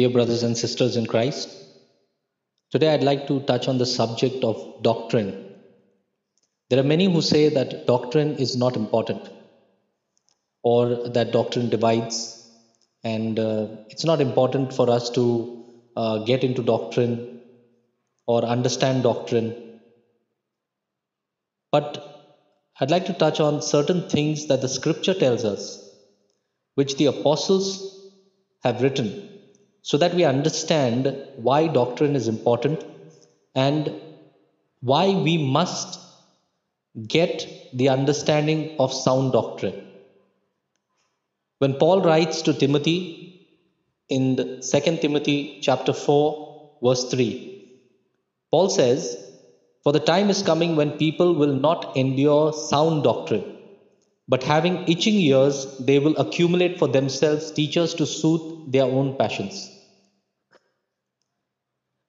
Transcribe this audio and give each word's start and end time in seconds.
Dear 0.00 0.08
brothers 0.08 0.42
and 0.44 0.56
sisters 0.56 0.96
in 0.96 1.04
Christ, 1.04 1.50
today 2.70 2.94
I'd 2.94 3.02
like 3.02 3.26
to 3.26 3.40
touch 3.40 3.68
on 3.68 3.76
the 3.76 3.84
subject 3.84 4.42
of 4.44 4.82
doctrine. 4.82 5.56
There 6.70 6.80
are 6.80 6.88
many 6.94 7.04
who 7.12 7.20
say 7.20 7.50
that 7.50 7.86
doctrine 7.86 8.36
is 8.36 8.56
not 8.56 8.76
important 8.76 9.28
or 10.62 11.06
that 11.10 11.32
doctrine 11.32 11.68
divides 11.68 12.16
and 13.04 13.38
uh, 13.38 13.66
it's 13.90 14.06
not 14.06 14.22
important 14.22 14.72
for 14.72 14.88
us 14.88 15.10
to 15.10 15.66
uh, 15.94 16.24
get 16.24 16.44
into 16.44 16.62
doctrine 16.62 17.42
or 18.26 18.42
understand 18.42 19.02
doctrine. 19.02 19.80
But 21.70 21.90
I'd 22.80 22.90
like 22.90 23.04
to 23.04 23.12
touch 23.12 23.38
on 23.38 23.60
certain 23.60 24.08
things 24.08 24.46
that 24.46 24.62
the 24.62 24.68
scripture 24.70 25.12
tells 25.12 25.44
us, 25.44 25.62
which 26.74 26.96
the 26.96 27.04
apostles 27.04 27.68
have 28.64 28.80
written 28.80 29.39
so 29.82 29.96
that 29.98 30.14
we 30.14 30.24
understand 30.24 31.16
why 31.36 31.66
doctrine 31.66 32.16
is 32.16 32.28
important 32.28 32.84
and 33.54 33.94
why 34.80 35.14
we 35.14 35.36
must 35.38 35.98
get 37.06 37.46
the 37.72 37.88
understanding 37.88 38.76
of 38.78 38.92
sound 38.92 39.32
doctrine. 39.32 39.86
When 41.58 41.74
Paul 41.74 42.02
writes 42.02 42.42
to 42.42 42.54
Timothy 42.54 43.48
in 44.08 44.36
the 44.36 44.44
2 44.60 44.96
Timothy 44.98 45.60
chapter 45.62 45.92
4 45.92 46.78
verse 46.82 47.10
3, 47.10 47.80
Paul 48.50 48.68
says, 48.68 49.16
For 49.82 49.92
the 49.92 50.00
time 50.00 50.30
is 50.30 50.42
coming 50.42 50.76
when 50.76 50.98
people 50.98 51.34
will 51.34 51.54
not 51.54 51.96
endure 51.96 52.52
sound 52.52 53.04
doctrine 53.04 53.59
but 54.32 54.44
having 54.44 54.76
itching 54.92 55.14
ears, 55.14 55.56
they 55.88 55.98
will 55.98 56.16
accumulate 56.24 56.78
for 56.78 56.88
themselves 56.96 57.50
teachers 57.50 57.94
to 57.94 58.06
soothe 58.06 58.72
their 58.74 58.84
own 58.84 59.16
passions. 59.16 59.56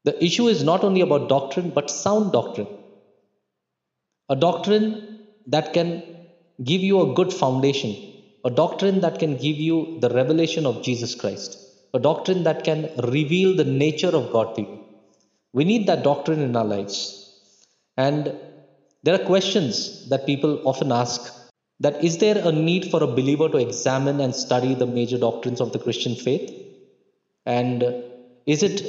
The 0.04 0.24
issue 0.24 0.48
is 0.48 0.64
not 0.64 0.84
only 0.84 1.02
about 1.02 1.30
doctrine, 1.30 1.72
but 1.72 1.90
sound 1.90 2.32
doctrine. 2.32 2.68
A 4.30 4.36
doctrine 4.36 4.86
that 5.48 5.74
can 5.74 6.04
give 6.64 6.82
you 6.82 7.02
a 7.02 7.14
good 7.16 7.34
foundation, 7.34 7.96
a 8.46 8.52
doctrine 8.52 9.02
that 9.02 9.18
can 9.18 9.34
give 9.34 9.58
you 9.58 9.98
the 10.00 10.10
revelation 10.10 10.68
of 10.68 10.84
Jesus 10.84 11.16
Christ, 11.16 11.58
a 11.96 12.00
doctrine 12.00 12.44
that 12.44 12.64
can 12.64 12.90
reveal 13.18 13.56
the 13.56 13.70
nature 13.86 14.16
of 14.20 14.32
God 14.32 14.56
to 14.56 14.62
you. 14.62 14.80
We 15.54 15.64
need 15.64 15.88
that 15.88 16.04
doctrine 16.04 16.42
in 16.42 16.56
our 16.56 16.66
lives. 16.66 16.96
And 17.98 18.36
there 19.04 19.16
are 19.16 19.26
questions 19.26 20.08
that 20.10 20.28
people 20.28 20.62
often 20.66 20.92
ask 20.92 21.41
that 21.84 22.04
is 22.08 22.20
there 22.20 22.38
a 22.48 22.52
need 22.52 22.84
for 22.92 23.02
a 23.04 23.08
believer 23.08 23.50
to 23.50 23.58
examine 23.58 24.20
and 24.22 24.36
study 24.36 24.76
the 24.76 24.86
major 24.86 25.18
doctrines 25.18 25.60
of 25.60 25.72
the 25.74 25.80
Christian 25.80 26.16
faith? 26.16 26.48
And 27.46 27.84
is 28.46 28.62
it 28.62 28.84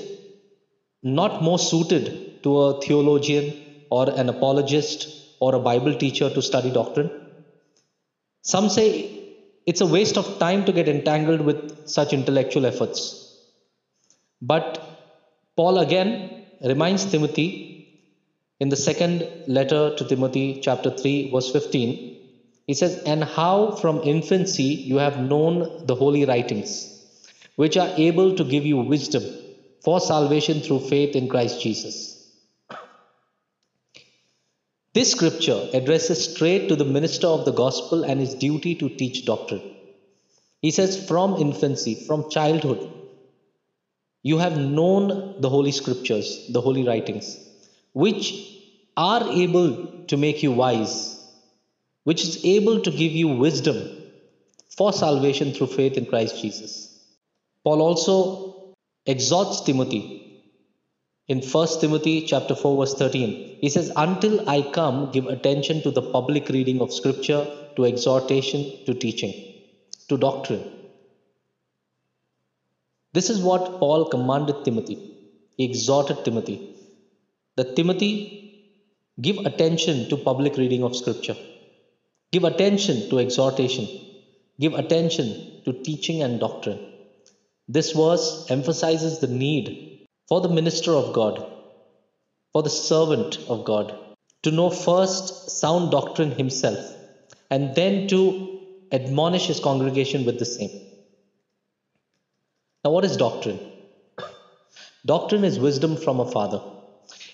not 1.03 1.43
more 1.43 1.59
suited 1.59 2.43
to 2.43 2.59
a 2.61 2.81
theologian 2.83 3.47
or 3.91 4.11
an 4.11 4.29
apologist 4.29 5.09
or 5.41 5.55
a 5.55 5.59
Bible 5.70 5.95
teacher 5.95 6.29
to 6.29 6.43
study 6.43 6.70
doctrine? 6.70 7.11
Some 8.43 8.69
say 8.69 8.87
it's 9.65 9.81
a 9.81 9.87
waste 9.87 10.19
of 10.19 10.39
time 10.39 10.67
to 10.67 10.73
get 10.73 10.87
entangled 10.87 11.41
with 11.41 11.89
such 11.89 12.13
intellectual 12.13 12.67
efforts. 12.67 13.03
But 14.43 14.83
Paul 15.57 15.79
again 15.79 16.45
reminds 16.63 17.07
Timothy 17.07 17.48
in 18.61 18.69
the 18.69 18.77
second 18.77 19.27
letter 19.47 19.97
to 19.97 20.05
Timothy, 20.05 20.61
chapter 20.61 20.91
3, 20.91 21.31
verse 21.31 21.51
15 21.51 22.13
he 22.73 22.77
says, 22.77 23.02
And 23.05 23.23
how 23.23 23.73
from 23.73 24.01
infancy 24.02 24.63
you 24.91 24.96
have 24.96 25.20
known 25.20 25.85
the 25.85 25.95
holy 25.95 26.24
writings, 26.24 26.70
which 27.55 27.77
are 27.77 27.92
able 27.98 28.35
to 28.36 28.45
give 28.45 28.64
you 28.64 28.79
wisdom 28.79 29.23
for 29.85 30.01
salvation 30.01 30.63
through 30.63 30.89
faith 30.89 31.14
in 31.14 31.29
Christ 31.29 31.61
Jesus. 31.61 32.33
This 34.95 35.13
scripture 35.13 35.69
addresses 35.74 36.33
straight 36.33 36.69
to 36.70 36.77
the 36.77 36.86
minister 36.86 37.27
of 37.27 37.45
the 37.45 37.52
gospel 37.52 38.05
and 38.05 38.19
his 38.19 38.36
duty 38.36 38.75
to 38.77 38.89
teach 38.89 39.27
doctrine. 39.27 39.77
He 40.63 40.70
says, 40.70 41.07
From 41.07 41.35
infancy, 41.35 42.07
from 42.07 42.30
childhood, 42.30 42.91
you 44.23 44.39
have 44.39 44.57
known 44.57 45.42
the 45.42 45.51
holy 45.51 45.73
scriptures, 45.73 46.46
the 46.51 46.63
holy 46.63 46.86
writings, 46.86 47.36
which 47.92 48.33
are 48.96 49.29
able 49.29 50.05
to 50.07 50.17
make 50.17 50.42
you 50.42 50.52
wise 50.52 51.21
which 52.05 52.23
is 52.24 52.45
able 52.45 52.80
to 52.80 52.90
give 52.90 53.13
you 53.13 53.29
wisdom 53.29 53.79
for 54.77 54.92
salvation 54.92 55.52
through 55.52 55.68
faith 55.68 55.96
in 55.96 56.07
Christ 56.07 56.40
Jesus. 56.40 56.73
Paul 57.64 57.80
also 57.83 58.74
exhorts 59.07 59.61
Timothy 59.61 60.02
in 61.29 61.40
1 61.40 61.80
Timothy 61.80 62.23
chapter 62.23 62.55
4 62.55 62.77
verse 62.79 62.95
13. 62.95 63.58
He 63.61 63.68
says, 63.68 63.92
"Until 63.96 64.48
I 64.48 64.63
come, 64.63 64.98
give 65.13 65.27
attention 65.27 65.83
to 65.83 65.90
the 65.90 66.02
public 66.17 66.48
reading 66.48 66.80
of 66.80 66.92
scripture, 66.92 67.42
to 67.77 67.85
exhortation, 67.85 68.64
to 68.86 68.95
teaching, 69.05 69.33
to 70.08 70.17
doctrine." 70.17 70.64
This 73.17 73.30
is 73.30 73.40
what 73.48 73.79
Paul 73.79 74.05
commanded 74.14 74.64
Timothy. 74.64 74.98
He 75.57 75.64
exhorted 75.70 76.24
Timothy 76.24 76.58
that 77.57 77.77
Timothy 77.77 78.13
give 79.20 79.39
attention 79.51 80.08
to 80.11 80.17
public 80.17 80.57
reading 80.57 80.83
of 80.83 80.96
scripture 81.01 81.36
Give 82.33 82.45
attention 82.45 83.11
to 83.11 83.19
exhortation. 83.19 83.87
Give 84.59 84.75
attention 84.75 85.63
to 85.65 85.73
teaching 85.73 86.23
and 86.23 86.41
doctrine. 86.41 86.81
This 87.69 87.93
verse 87.93 88.47
emphasizes 88.48 89.19
the 89.19 89.29
need 89.29 90.09
for 90.29 90.41
the 90.41 90.48
minister 90.48 90.93
of 90.93 91.13
God, 91.13 91.47
for 92.53 92.63
the 92.63 92.70
servant 92.70 93.39
of 93.48 93.65
God, 93.65 93.95
to 94.43 94.51
know 94.51 94.70
first 94.70 95.51
sound 95.51 95.91
doctrine 95.91 96.33
himself 96.33 96.79
and 97.51 97.75
then 97.75 98.09
to 98.09 98.61
admonish 98.91 99.47
his 99.47 99.61
congregation 99.61 100.25
with 100.25 100.39
the 100.39 100.47
same. 100.47 100.70
Now, 102.85 102.91
what 102.93 103.05
is 103.05 103.17
doctrine? 103.17 103.61
Doctrine 105.05 105.45
is 105.45 105.59
wisdom 105.59 105.97
from 105.97 106.20
a 106.20 106.31
father. 106.31 106.63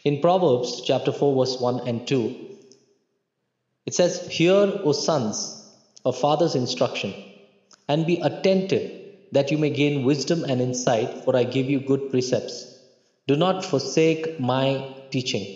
In 0.04 0.20
Proverbs 0.20 0.82
chapter 0.84 1.12
4, 1.12 1.36
verse 1.36 1.60
1 1.60 1.88
and 1.88 2.06
2, 2.06 2.57
it 3.88 3.94
says, 3.94 4.28
Hear, 4.28 4.80
O 4.84 4.92
sons, 4.92 5.36
a 6.04 6.12
father's 6.12 6.54
instruction, 6.54 7.14
and 7.88 8.04
be 8.04 8.16
attentive 8.20 8.82
that 9.32 9.50
you 9.50 9.56
may 9.56 9.70
gain 9.70 10.04
wisdom 10.04 10.44
and 10.44 10.60
insight, 10.60 11.24
for 11.24 11.34
I 11.34 11.44
give 11.44 11.70
you 11.70 11.80
good 11.80 12.10
precepts. 12.10 12.56
Do 13.26 13.36
not 13.36 13.64
forsake 13.64 14.38
my 14.38 14.94
teaching. 15.10 15.46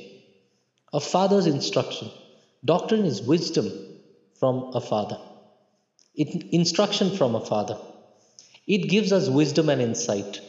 A 0.94 1.00
father's 1.00 1.47
instruction. 1.47 2.10
Doctrine 2.65 3.04
is 3.04 3.20
wisdom 3.20 3.70
from 4.41 4.70
a 4.75 4.81
father, 4.81 5.19
it, 6.14 6.31
instruction 6.53 7.14
from 7.19 7.34
a 7.34 7.44
father. 7.44 7.76
It 8.66 8.88
gives 8.88 9.12
us 9.12 9.28
wisdom 9.28 9.69
and 9.69 9.82
insight. 9.82 10.41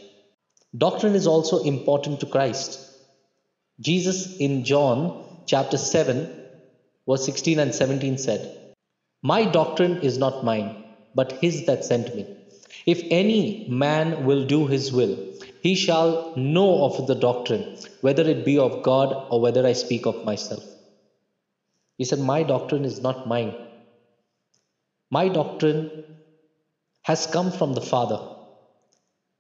Doctrine 0.85 1.15
is 1.15 1.27
also 1.27 1.61
important 1.63 2.21
to 2.21 2.27
Christ. 2.27 2.79
Jesus 3.81 4.38
in 4.38 4.63
John 4.63 5.44
chapter 5.47 5.77
7 5.77 6.43
verse 7.08 7.25
16 7.25 7.59
and 7.59 7.74
17 7.74 8.18
said, 8.18 8.74
My 9.22 9.46
doctrine 9.46 10.02
is 10.02 10.18
not 10.18 10.44
mine, 10.44 10.84
but 11.16 11.34
his 11.34 11.66
that 11.66 11.86
sent 11.86 12.16
me. 12.16 12.28
If 12.86 13.03
any 13.12 13.68
man 13.69 14.25
will 14.25 14.46
do 14.46 14.68
his 14.68 14.91
will, 14.91 15.18
he 15.62 15.75
shall 15.75 16.34
know 16.36 16.84
of 16.84 17.08
the 17.08 17.16
doctrine, 17.16 17.77
whether 18.01 18.24
it 18.24 18.44
be 18.44 18.57
of 18.57 18.83
God 18.83 19.27
or 19.30 19.39
whether 19.39 19.66
I 19.66 19.74
speak 19.74 20.06
of 20.06 20.25
myself. 20.25 20.63
He 21.98 22.06
said, 22.06 22.19
My 22.19 22.44
doctrine 22.44 22.86
is 22.86 23.01
not 23.01 23.27
mine. 23.27 23.56
My 25.10 25.30
doctrine 25.30 26.04
has 27.04 27.27
come 27.27 27.51
from 27.51 27.74
the 27.74 27.81
Father. 27.81 28.19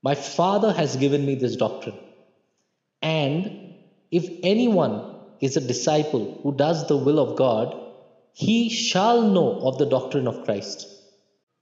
My 0.01 0.15
Father 0.15 0.71
has 0.71 0.95
given 0.97 1.25
me 1.25 1.35
this 1.35 1.55
doctrine. 1.55 1.97
And 3.01 3.75
if 4.11 4.29
anyone 4.43 5.12
is 5.43 5.57
a 5.57 5.67
disciple 5.69 6.39
who 6.41 6.55
does 6.55 6.87
the 6.87 6.95
will 7.05 7.19
of 7.19 7.37
God, 7.37 7.75
he 8.31 8.69
shall 8.69 9.23
know 9.23 9.59
of 9.67 9.77
the 9.77 9.85
doctrine 9.85 10.25
of 10.25 10.45
Christ. 10.45 10.87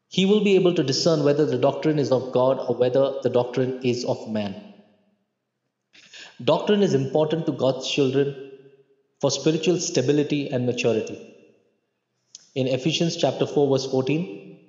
He 0.08 0.26
will 0.28 0.44
be 0.44 0.56
able 0.56 0.76
to 0.76 0.84
discern 0.84 1.24
whether 1.24 1.46
the 1.46 1.58
doctrine 1.58 1.98
is 1.98 2.12
of 2.12 2.32
God 2.32 2.60
or 2.60 2.76
whether 2.76 3.06
the 3.24 3.30
doctrine 3.30 3.80
is 3.84 4.04
of 4.06 4.30
man. 4.30 4.56
Doctrine 6.44 6.84
is 6.84 6.94
important 6.94 7.48
to 7.48 7.54
God's 7.54 7.90
children 7.90 8.52
for 9.20 9.32
spiritual 9.32 9.78
stability 9.78 10.50
and 10.50 10.68
maturity. 10.68 11.18
In 12.54 12.68
Ephesians 12.68 13.18
chapter 13.18 13.48
4 13.48 13.68
verse 13.70 13.88
14, 13.88 14.60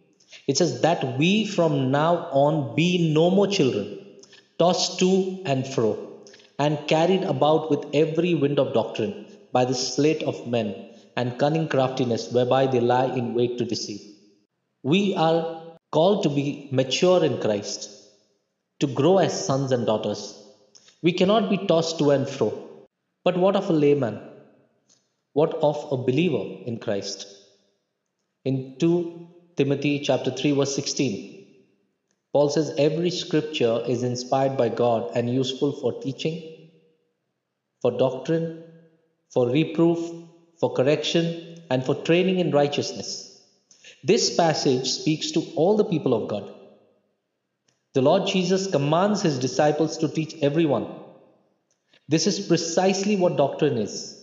it 0.46 0.56
says 0.56 0.80
that 0.80 1.18
we 1.18 1.44
from 1.44 1.90
now 1.90 2.14
on 2.44 2.74
be 2.74 3.12
no 3.12 3.30
more 3.30 3.46
children, 3.46 3.98
tossed 4.58 4.98
to 5.00 5.42
and 5.44 5.66
fro 5.66 6.11
and 6.58 6.86
carried 6.86 7.22
about 7.22 7.70
with 7.70 7.86
every 7.94 8.34
wind 8.34 8.58
of 8.58 8.74
doctrine 8.74 9.26
by 9.52 9.64
the 9.64 9.74
sleight 9.74 10.22
of 10.22 10.46
men 10.46 10.90
and 11.16 11.38
cunning 11.38 11.68
craftiness 11.68 12.32
whereby 12.32 12.66
they 12.66 12.80
lie 12.80 13.06
in 13.20 13.34
wait 13.34 13.58
to 13.58 13.64
deceive. 13.64 14.00
We 14.82 15.14
are 15.14 15.62
called 15.90 16.22
to 16.24 16.28
be 16.28 16.68
mature 16.72 17.24
in 17.24 17.40
Christ, 17.40 17.90
to 18.80 18.86
grow 18.86 19.18
as 19.18 19.46
sons 19.46 19.72
and 19.72 19.86
daughters. 19.86 20.38
We 21.02 21.12
cannot 21.12 21.50
be 21.50 21.58
tossed 21.66 21.98
to 21.98 22.10
and 22.10 22.28
fro. 22.28 22.48
But 23.24 23.36
what 23.36 23.56
of 23.56 23.68
a 23.68 23.72
layman? 23.72 24.20
What 25.34 25.54
of 25.54 25.78
a 25.92 25.96
believer 25.96 26.44
in 26.66 26.78
Christ? 26.78 27.26
In 28.44 28.76
2 28.78 29.28
Timothy 29.56 30.00
chapter 30.00 30.30
3 30.30 30.52
verse 30.52 30.74
16, 30.74 31.31
Paul 32.32 32.48
says 32.48 32.74
every 32.78 33.10
scripture 33.10 33.82
is 33.86 34.02
inspired 34.02 34.56
by 34.56 34.70
God 34.70 35.10
and 35.14 35.32
useful 35.32 35.72
for 35.72 36.00
teaching, 36.00 36.70
for 37.82 37.90
doctrine, 37.90 38.64
for 39.30 39.50
reproof, 39.50 39.98
for 40.58 40.72
correction, 40.72 41.60
and 41.70 41.84
for 41.84 41.94
training 41.94 42.38
in 42.38 42.50
righteousness. 42.50 43.40
This 44.02 44.34
passage 44.34 44.88
speaks 44.90 45.30
to 45.32 45.40
all 45.56 45.76
the 45.76 45.84
people 45.84 46.14
of 46.14 46.28
God. 46.28 46.52
The 47.94 48.02
Lord 48.02 48.26
Jesus 48.26 48.66
commands 48.66 49.20
his 49.20 49.38
disciples 49.38 49.98
to 49.98 50.08
teach 50.08 50.34
everyone. 50.42 50.86
This 52.08 52.26
is 52.26 52.46
precisely 52.46 53.16
what 53.16 53.36
doctrine 53.36 53.76
is. 53.76 54.18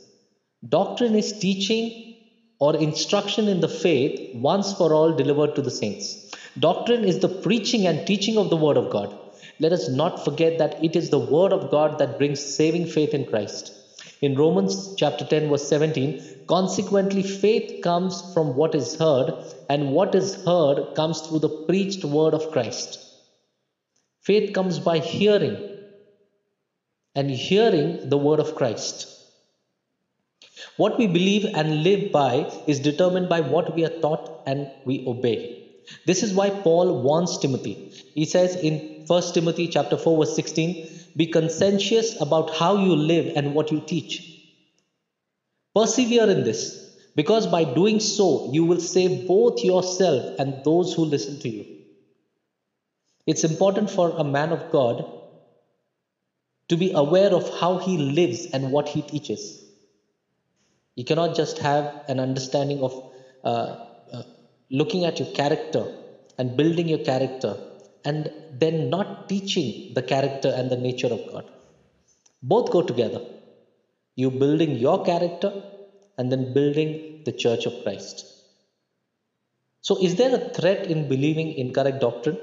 Doctrine 0.67 1.15
is 1.15 1.37
teaching 1.39 2.15
or 2.59 2.75
instruction 2.75 3.47
in 3.47 3.61
the 3.61 3.69
faith 3.69 4.35
once 4.35 4.73
for 4.73 4.93
all 4.93 5.13
delivered 5.13 5.55
to 5.55 5.61
the 5.61 5.71
saints. 5.71 6.28
Doctrine 6.59 7.05
is 7.05 7.19
the 7.19 7.29
preaching 7.29 7.87
and 7.87 8.05
teaching 8.05 8.37
of 8.37 8.49
the 8.49 8.57
Word 8.57 8.75
of 8.75 8.89
God. 8.89 9.17
Let 9.59 9.71
us 9.71 9.87
not 9.87 10.25
forget 10.25 10.57
that 10.57 10.83
it 10.83 10.95
is 10.95 11.09
the 11.09 11.19
Word 11.19 11.53
of 11.53 11.71
God 11.71 11.99
that 11.99 12.17
brings 12.17 12.41
saving 12.41 12.87
faith 12.87 13.13
in 13.13 13.25
Christ. 13.25 13.71
In 14.21 14.35
Romans 14.35 14.95
chapter 14.97 15.23
10, 15.23 15.47
verse 15.49 15.69
17, 15.69 16.21
consequently, 16.47 17.23
faith 17.23 17.81
comes 17.81 18.33
from 18.33 18.55
what 18.55 18.75
is 18.75 18.95
heard, 18.95 19.31
and 19.69 19.93
what 19.93 20.15
is 20.15 20.43
heard 20.43 20.95
comes 20.95 21.21
through 21.21 21.39
the 21.39 21.65
preached 21.67 22.03
Word 22.03 22.33
of 22.33 22.51
Christ. 22.51 22.99
Faith 24.21 24.53
comes 24.53 24.79
by 24.79 24.99
hearing, 24.99 25.55
and 27.15 27.29
hearing 27.29 28.09
the 28.09 28.17
Word 28.17 28.41
of 28.41 28.55
Christ. 28.55 29.07
What 30.75 30.97
we 30.97 31.07
believe 31.07 31.45
and 31.45 31.83
live 31.83 32.11
by 32.11 32.51
is 32.67 32.81
determined 32.81 33.29
by 33.29 33.41
what 33.41 33.75
we 33.75 33.85
are 33.85 33.99
taught 34.01 34.43
and 34.45 34.69
we 34.83 35.05
obey. 35.07 35.58
This 36.05 36.23
is 36.23 36.33
why 36.33 36.49
Paul 36.49 37.01
warns 37.01 37.37
Timothy. 37.37 37.93
He 38.13 38.25
says 38.25 38.55
in 38.55 39.05
1 39.07 39.33
Timothy 39.33 39.67
chapter 39.67 39.97
4 39.97 40.17
verse 40.17 40.35
16, 40.35 40.87
be 41.15 41.27
conscientious 41.27 42.19
about 42.21 42.55
how 42.55 42.77
you 42.77 42.95
live 42.95 43.33
and 43.35 43.53
what 43.53 43.71
you 43.71 43.81
teach. 43.81 44.25
Persevere 45.75 46.29
in 46.29 46.43
this 46.43 46.97
because 47.15 47.47
by 47.47 47.63
doing 47.63 47.99
so 47.99 48.51
you 48.51 48.65
will 48.65 48.79
save 48.79 49.27
both 49.27 49.63
yourself 49.63 50.39
and 50.39 50.63
those 50.63 50.93
who 50.93 51.05
listen 51.05 51.39
to 51.39 51.49
you. 51.49 51.65
It's 53.25 53.43
important 53.43 53.89
for 53.89 54.11
a 54.11 54.23
man 54.23 54.51
of 54.51 54.71
God 54.71 55.05
to 56.69 56.77
be 56.77 56.91
aware 56.91 57.33
of 57.33 57.59
how 57.59 57.77
he 57.79 57.97
lives 57.97 58.45
and 58.53 58.71
what 58.71 58.89
he 58.89 59.01
teaches. 59.01 59.63
You 60.95 61.03
cannot 61.03 61.35
just 61.35 61.59
have 61.59 62.03
an 62.07 62.19
understanding 62.19 62.81
of 62.81 63.11
uh, 63.43 63.85
uh, 64.13 64.23
looking 64.69 65.05
at 65.05 65.19
your 65.19 65.31
character 65.33 65.85
and 66.37 66.55
building 66.55 66.87
your 66.87 67.03
character 67.11 67.57
and 68.05 68.31
then 68.53 68.89
not 68.89 69.27
teaching 69.27 69.93
the 69.93 70.01
character 70.01 70.53
and 70.55 70.69
the 70.69 70.77
nature 70.77 71.07
of 71.07 71.21
God. 71.31 71.45
Both 72.41 72.71
go 72.71 72.81
together. 72.81 73.21
You 74.15 74.31
building 74.31 74.75
your 74.75 75.03
character 75.03 75.51
and 76.17 76.31
then 76.31 76.53
building 76.53 77.23
the 77.25 77.31
church 77.31 77.65
of 77.65 77.83
Christ. 77.83 78.25
So, 79.81 79.97
is 80.01 80.15
there 80.15 80.35
a 80.35 80.49
threat 80.49 80.87
in 80.87 81.07
believing 81.07 81.53
incorrect 81.53 82.01
doctrine? 82.01 82.37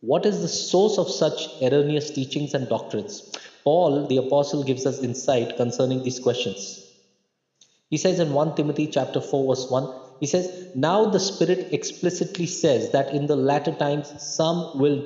What 0.00 0.26
is 0.26 0.40
the 0.40 0.48
source 0.48 0.98
of 0.98 1.10
such 1.10 1.48
erroneous 1.62 2.10
teachings 2.10 2.54
and 2.54 2.68
doctrines? 2.68 3.30
Paul, 3.62 4.06
the 4.08 4.16
apostle, 4.16 4.64
gives 4.64 4.84
us 4.86 5.02
insight 5.02 5.56
concerning 5.56 6.02
these 6.02 6.18
questions. 6.18 6.84
He 7.88 7.98
says 7.98 8.18
in 8.18 8.32
1 8.32 8.56
Timothy 8.56 8.86
chapter 8.86 9.20
4 9.20 9.54
verse 9.54 9.70
1, 9.70 10.01
he 10.22 10.28
says, 10.28 10.68
Now 10.76 11.06
the 11.06 11.18
Spirit 11.18 11.72
explicitly 11.72 12.46
says 12.46 12.92
that 12.92 13.12
in 13.12 13.26
the 13.26 13.34
latter 13.34 13.72
times 13.72 14.08
some 14.22 14.78
will 14.78 15.04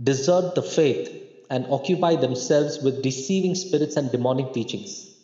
desert 0.00 0.54
the 0.54 0.62
faith 0.62 1.10
and 1.50 1.66
occupy 1.68 2.14
themselves 2.14 2.78
with 2.80 3.02
deceiving 3.02 3.56
spirits 3.56 3.96
and 3.96 4.12
demonic 4.12 4.52
teachings. 4.52 5.16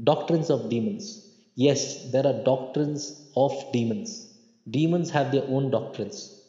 Doctrines 0.00 0.50
of 0.50 0.70
demons. 0.70 1.34
Yes, 1.56 2.12
there 2.12 2.24
are 2.24 2.44
doctrines 2.44 3.28
of 3.34 3.52
demons. 3.72 4.32
Demons 4.70 5.10
have 5.10 5.32
their 5.32 5.48
own 5.48 5.72
doctrines. 5.72 6.40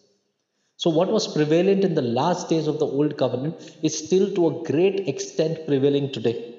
So, 0.77 0.91
what 0.91 1.11
was 1.11 1.33
prevalent 1.33 1.83
in 1.83 1.95
the 1.95 2.03
last 2.03 2.49
days 2.49 2.67
of 2.67 2.77
the 2.77 2.85
Old 2.85 3.17
Covenant 3.17 3.55
is 3.81 3.97
still 3.97 4.31
to 4.35 4.47
a 4.47 4.63
great 4.63 5.07
extent 5.09 5.65
prevailing 5.65 6.11
today. 6.11 6.53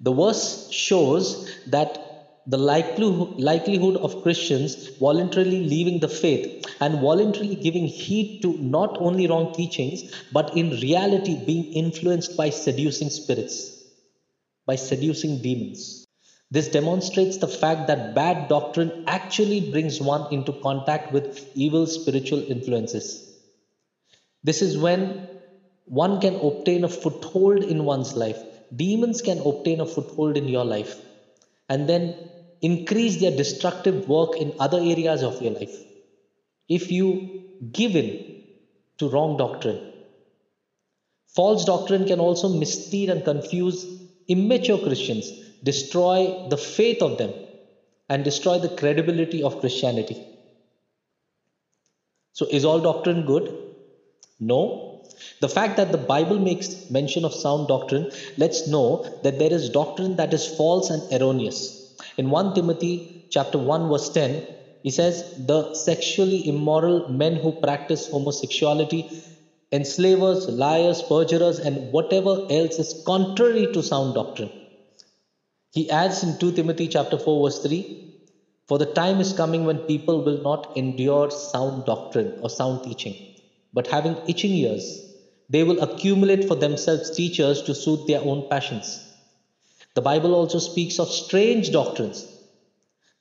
The 0.00 0.12
verse 0.12 0.70
shows 0.70 1.50
that 1.68 2.09
the 2.46 2.56
likelihood 2.56 3.96
of 3.96 4.22
Christians 4.22 4.88
voluntarily 4.98 5.64
leaving 5.66 6.00
the 6.00 6.08
faith 6.08 6.64
and 6.80 7.00
voluntarily 7.00 7.54
giving 7.54 7.86
heed 7.86 8.40
to 8.42 8.56
not 8.58 8.96
only 9.00 9.26
wrong 9.26 9.52
teachings, 9.54 10.10
but 10.32 10.56
in 10.56 10.70
reality 10.70 11.44
being 11.44 11.72
influenced 11.72 12.36
by 12.36 12.50
seducing 12.50 13.10
spirits, 13.10 13.84
by 14.66 14.76
seducing 14.76 15.42
demons. 15.42 16.06
This 16.50 16.68
demonstrates 16.68 17.36
the 17.36 17.46
fact 17.46 17.86
that 17.88 18.14
bad 18.14 18.48
doctrine 18.48 19.04
actually 19.06 19.70
brings 19.70 20.00
one 20.00 20.32
into 20.32 20.52
contact 20.52 21.12
with 21.12 21.48
evil 21.54 21.86
spiritual 21.86 22.42
influences. 22.50 23.38
This 24.42 24.62
is 24.62 24.76
when 24.78 25.28
one 25.84 26.20
can 26.20 26.36
obtain 26.36 26.84
a 26.84 26.88
foothold 26.88 27.62
in 27.62 27.84
one's 27.84 28.16
life. 28.16 28.42
Demons 28.74 29.22
can 29.22 29.38
obtain 29.46 29.80
a 29.80 29.86
foothold 29.86 30.36
in 30.36 30.48
your 30.48 30.64
life 30.64 31.00
and 31.70 31.88
then 31.88 32.14
increase 32.60 33.20
their 33.20 33.34
destructive 33.34 34.06
work 34.08 34.36
in 34.36 34.52
other 34.58 34.78
areas 34.78 35.22
of 35.22 35.40
your 35.40 35.52
life. 35.52 35.76
If 36.68 36.92
you 36.92 37.44
give 37.72 37.96
in 37.96 38.42
to 38.98 39.08
wrong 39.08 39.38
doctrine, 39.38 39.80
false 41.34 41.64
doctrine 41.64 42.06
can 42.06 42.20
also 42.20 42.48
mislead 42.48 43.08
and 43.08 43.24
confuse 43.24 43.86
immature 44.28 44.78
Christians 44.78 45.30
destroy 45.62 46.48
the 46.48 46.56
faith 46.56 47.02
of 47.02 47.18
them 47.18 47.32
and 48.08 48.24
destroy 48.24 48.58
the 48.58 48.74
credibility 48.76 49.42
of 49.42 49.60
Christianity. 49.60 50.26
So, 52.32 52.46
is 52.50 52.64
all 52.64 52.80
doctrine 52.80 53.26
good? 53.26 53.74
No. 54.38 54.89
The 55.40 55.48
fact 55.48 55.76
that 55.76 55.92
the 55.92 55.98
Bible 55.98 56.38
makes 56.38 56.90
mention 56.90 57.24
of 57.24 57.34
sound 57.34 57.68
doctrine 57.68 58.10
lets 58.36 58.68
know 58.68 59.04
that 59.22 59.38
there 59.38 59.52
is 59.52 59.70
doctrine 59.70 60.16
that 60.16 60.34
is 60.34 60.46
false 60.46 60.90
and 60.90 61.02
erroneous. 61.12 61.94
In 62.16 62.30
1 62.30 62.54
Timothy 62.54 63.26
chapter 63.30 63.58
1 63.58 63.88
verse 63.88 64.10
10, 64.10 64.46
he 64.82 64.90
says, 64.90 65.22
The 65.46 65.74
sexually 65.74 66.48
immoral 66.48 67.08
men 67.08 67.36
who 67.36 67.52
practice 67.52 68.08
homosexuality, 68.08 69.10
enslavers, 69.72 70.48
liars, 70.48 71.02
perjurers, 71.02 71.58
and 71.58 71.92
whatever 71.92 72.46
else 72.50 72.78
is 72.78 73.02
contrary 73.06 73.66
to 73.72 73.82
sound 73.82 74.14
doctrine 74.14 74.50
he 75.72 75.88
adds 75.90 76.24
in 76.24 76.38
2 76.38 76.52
Timothy 76.52 76.88
chapter 76.88 77.18
4 77.18 77.44
verse 77.46 77.60
3, 77.62 78.14
for 78.66 78.78
the 78.78 78.86
time 78.86 79.20
is 79.20 79.32
coming 79.32 79.64
when 79.64 79.78
people 79.80 80.24
will 80.24 80.42
not 80.42 80.76
endure 80.76 81.30
sound 81.30 81.84
doctrine 81.86 82.38
or 82.42 82.50
sound 82.50 82.82
teaching, 82.82 83.14
but 83.72 83.86
having 83.86 84.16
itching 84.26 84.52
ears, 84.52 85.09
they 85.50 85.62
will 85.64 85.80
accumulate 85.82 86.46
for 86.48 86.54
themselves 86.54 87.10
teachers 87.10 87.62
to 87.62 87.74
suit 87.74 88.06
their 88.06 88.22
own 88.22 88.48
passions. 88.48 88.88
The 89.94 90.00
Bible 90.00 90.34
also 90.34 90.60
speaks 90.60 90.98
of 90.98 91.08
strange 91.08 91.72
doctrines. 91.72 92.26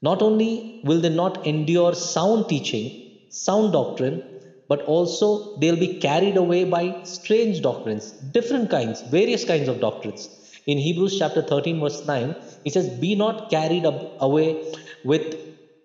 Not 0.01 0.21
only 0.21 0.81
will 0.83 1.01
they 1.01 1.09
not 1.09 1.45
endure 1.45 1.93
sound 1.93 2.47
teaching, 2.47 2.87
sound 3.29 3.73
doctrine, 3.73 4.23
but 4.67 4.83
also 4.83 5.57
they'll 5.57 5.83
be 5.87 5.97
carried 5.97 6.37
away 6.37 6.63
by 6.63 7.03
strange 7.03 7.61
doctrines, 7.61 8.11
different 8.37 8.69
kinds, 8.69 9.01
various 9.01 9.43
kinds 9.43 9.67
of 9.67 9.79
doctrines. 9.79 10.29
In 10.67 10.77
Hebrews 10.77 11.17
chapter 11.17 11.41
13, 11.41 11.79
verse 11.79 12.05
9, 12.05 12.35
he 12.63 12.69
says, 12.69 12.87
Be 12.99 13.15
not 13.15 13.49
carried 13.49 13.85
away 14.19 14.71
with 15.03 15.35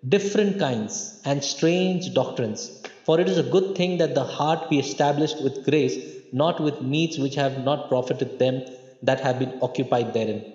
different 0.07 0.59
kinds 0.59 1.19
and 1.25 1.43
strange 1.43 2.13
doctrines. 2.13 2.83
For 3.05 3.19
it 3.19 3.27
is 3.27 3.39
a 3.39 3.43
good 3.55 3.75
thing 3.75 3.97
that 3.97 4.13
the 4.13 4.23
heart 4.23 4.69
be 4.69 4.77
established 4.77 5.41
with 5.41 5.65
grace, 5.65 6.14
not 6.33 6.59
with 6.59 6.81
meats 6.81 7.17
which 7.17 7.35
have 7.35 7.63
not 7.63 7.89
profited 7.89 8.39
them 8.39 8.63
that 9.03 9.19
have 9.19 9.39
been 9.39 9.59
occupied 9.61 10.13
therein. 10.13 10.53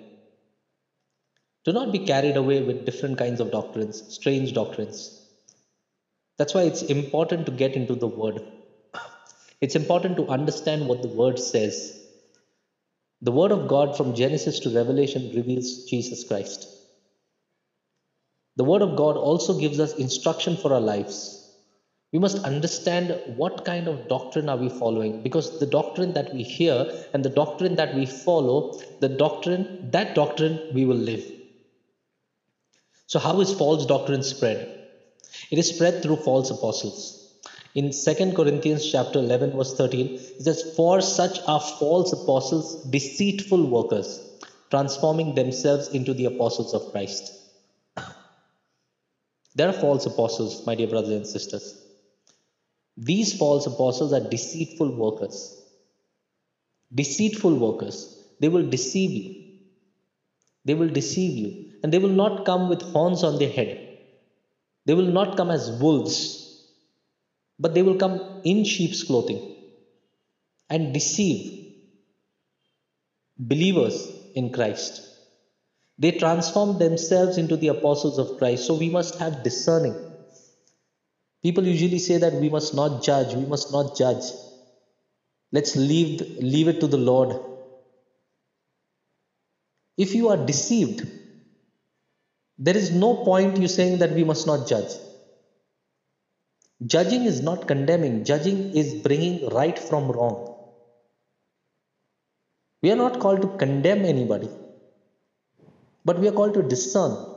Do 1.65 1.73
not 1.73 1.91
be 1.91 1.99
carried 1.99 2.37
away 2.37 2.61
with 2.61 2.85
different 2.85 3.17
kinds 3.17 3.39
of 3.39 3.51
doctrines, 3.51 4.01
strange 4.13 4.53
doctrines. 4.53 5.19
That's 6.37 6.53
why 6.53 6.63
it's 6.63 6.81
important 6.81 7.45
to 7.45 7.51
get 7.51 7.73
into 7.73 7.95
the 7.95 8.07
Word. 8.07 8.41
It's 9.61 9.75
important 9.75 10.17
to 10.17 10.27
understand 10.27 10.87
what 10.87 11.01
the 11.01 11.07
Word 11.07 11.37
says 11.37 12.01
the 13.23 13.31
Word 13.31 13.51
of 13.51 13.67
God 13.67 13.95
from 13.95 14.15
Genesis 14.15 14.59
to 14.61 14.71
Revelation 14.71 15.31
reveals 15.35 15.85
Jesus 15.85 16.23
Christ. 16.27 16.67
The 18.55 18.63
Word 18.63 18.81
of 18.81 18.95
God 18.95 19.15
also 19.15 19.59
gives 19.59 19.79
us 19.79 19.93
instruction 19.93 20.57
for 20.57 20.73
our 20.73 20.81
lives. 20.81 21.40
We 22.11 22.19
must 22.19 22.39
understand 22.39 23.17
what 23.37 23.63
kind 23.63 23.87
of 23.87 24.09
doctrine 24.09 24.49
are 24.49 24.57
we 24.57 24.67
following 24.67 25.23
because 25.23 25.59
the 25.59 25.65
doctrine 25.65 26.13
that 26.13 26.33
we 26.33 26.43
hear 26.43 26.91
and 27.13 27.23
the 27.23 27.29
doctrine 27.29 27.75
that 27.75 27.95
we 27.95 28.05
follow, 28.05 28.73
the 28.99 29.07
doctrine, 29.07 29.89
that 29.91 30.13
doctrine 30.13 30.59
we 30.73 30.83
will 30.83 30.97
live. 30.97 31.23
So, 33.07 33.17
how 33.19 33.39
is 33.39 33.53
false 33.53 33.85
doctrine 33.85 34.23
spread? 34.23 34.57
It 35.51 35.57
is 35.57 35.69
spread 35.69 36.01
through 36.01 36.17
false 36.17 36.49
apostles. 36.49 37.17
In 37.75 37.91
2 37.91 38.33
Corinthians 38.33 38.89
chapter 38.89 39.19
11 39.19 39.51
verse 39.51 39.73
13, 39.75 40.07
it 40.15 40.43
says, 40.43 40.73
For 40.75 40.99
such 40.99 41.39
are 41.47 41.61
false 41.61 42.11
apostles, 42.11 42.83
deceitful 42.89 43.69
workers, 43.69 44.19
transforming 44.69 45.35
themselves 45.35 45.87
into 45.89 46.13
the 46.13 46.25
apostles 46.25 46.73
of 46.73 46.91
Christ. 46.91 47.31
There 49.55 49.69
are 49.69 49.73
false 49.73 50.05
apostles, 50.05 50.65
my 50.65 50.75
dear 50.75 50.87
brothers 50.87 51.11
and 51.11 51.27
sisters. 51.27 51.80
These 53.03 53.35
false 53.37 53.65
apostles 53.65 54.13
are 54.13 54.29
deceitful 54.29 54.95
workers. 54.95 55.59
Deceitful 56.93 57.57
workers. 57.57 58.23
They 58.39 58.47
will 58.47 58.69
deceive 58.69 59.11
you. 59.11 59.43
They 60.65 60.75
will 60.75 60.89
deceive 60.89 61.35
you. 61.35 61.71
And 61.81 61.91
they 61.91 61.97
will 61.97 62.09
not 62.09 62.45
come 62.45 62.69
with 62.69 62.83
horns 62.83 63.23
on 63.23 63.39
their 63.39 63.49
head. 63.49 63.97
They 64.85 64.93
will 64.93 65.11
not 65.11 65.35
come 65.35 65.49
as 65.49 65.71
wolves, 65.71 66.63
but 67.57 67.73
they 67.73 67.81
will 67.81 67.95
come 67.95 68.41
in 68.43 68.63
sheep's 68.65 69.03
clothing 69.03 69.55
and 70.69 70.93
deceive 70.93 71.73
believers 73.37 74.11
in 74.35 74.53
Christ. 74.53 75.01
They 75.97 76.11
transform 76.11 76.77
themselves 76.77 77.39
into 77.39 77.57
the 77.57 77.69
apostles 77.69 78.19
of 78.19 78.37
Christ. 78.37 78.65
So 78.67 78.75
we 78.75 78.89
must 78.89 79.17
have 79.17 79.43
discerning. 79.43 80.10
People 81.43 81.65
usually 81.65 81.99
say 81.99 82.17
that 82.17 82.33
we 82.33 82.49
must 82.49 82.75
not 82.75 83.03
judge, 83.03 83.33
we 83.33 83.45
must 83.45 83.71
not 83.71 83.97
judge. 83.97 84.23
Let's 85.51 85.75
leave, 85.75 86.21
leave 86.39 86.67
it 86.67 86.79
to 86.81 86.87
the 86.87 86.97
Lord. 86.97 87.39
If 89.97 90.13
you 90.15 90.29
are 90.29 90.37
deceived, 90.37 91.07
there 92.57 92.77
is 92.77 92.91
no 92.91 93.23
point 93.23 93.57
you 93.57 93.67
saying 93.67 93.99
that 93.99 94.11
we 94.11 94.23
must 94.23 94.45
not 94.45 94.67
judge. 94.67 94.91
Judging 96.85 97.23
is 97.25 97.41
not 97.41 97.67
condemning, 97.67 98.23
judging 98.23 98.75
is 98.75 98.93
bringing 99.01 99.49
right 99.49 99.77
from 99.77 100.11
wrong. 100.11 100.55
We 102.81 102.91
are 102.91 102.95
not 102.95 103.19
called 103.19 103.41
to 103.41 103.47
condemn 103.57 104.05
anybody, 104.05 104.49
but 106.05 106.19
we 106.19 106.27
are 106.27 106.31
called 106.31 106.55
to 106.55 106.63
discern. 106.63 107.30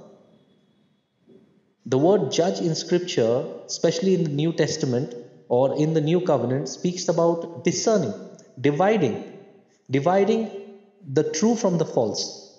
The 1.87 1.99
word 1.99 2.33
judge 2.33 2.61
in 2.61 2.75
scripture, 2.75 3.47
especially 3.67 4.15
in 4.15 4.25
the 4.25 4.31
New 4.31 4.53
Testament 4.53 5.15
or 5.49 5.77
in 5.77 5.93
the 5.93 6.01
New 6.01 6.23
Covenant, 6.23 6.69
speaks 6.69 7.09
about 7.09 7.63
discerning, 7.63 8.15
dividing, 8.59 9.39
dividing 9.91 10.51
the 11.07 11.31
true 11.31 11.55
from 11.55 11.77
the 11.77 11.85
false. 11.85 12.59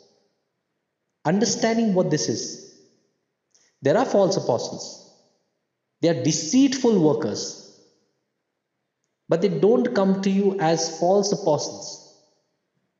Understanding 1.26 1.96
what 1.96 2.12
this 2.12 2.30
is. 2.30 2.72
There 3.82 3.98
are 3.98 4.06
false 4.06 4.38
apostles, 4.38 5.12
they 6.02 6.10
are 6.10 6.24
deceitful 6.24 7.00
workers, 7.02 7.80
but 9.28 9.42
they 9.42 9.50
don't 9.50 9.96
come 9.96 10.22
to 10.22 10.30
you 10.30 10.60
as 10.60 11.00
false 11.00 11.32
apostles. 11.32 12.05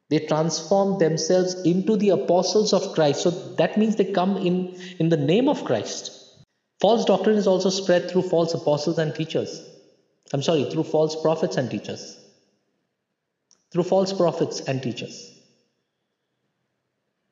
They 0.10 0.20
transform 0.20 1.00
themselves 1.00 1.56
into 1.64 1.96
the 1.96 2.10
apostles 2.10 2.74
of 2.74 2.94
Christ. 2.94 3.22
So 3.22 3.32
that 3.56 3.78
means 3.78 3.96
they 3.96 4.12
come 4.12 4.38
in, 4.38 4.80
in 5.00 5.10
the 5.10 5.18
name 5.18 5.50
of 5.50 5.66
Christ. 5.66 6.12
False 6.80 7.06
doctrine 7.06 7.38
is 7.38 7.48
also 7.48 7.70
spread 7.70 8.12
through 8.12 8.24
false 8.24 8.54
apostles 8.54 9.00
and 9.00 9.16
teachers. 9.16 9.62
I'm 10.34 10.44
sorry, 10.44 10.70
through 10.70 10.84
false 10.84 11.20
prophets 11.22 11.58
and 11.58 11.70
teachers. 11.72 12.20
Through 13.72 13.84
false 13.84 14.14
prophets 14.14 14.62
and 14.62 14.82
teachers. 14.82 15.32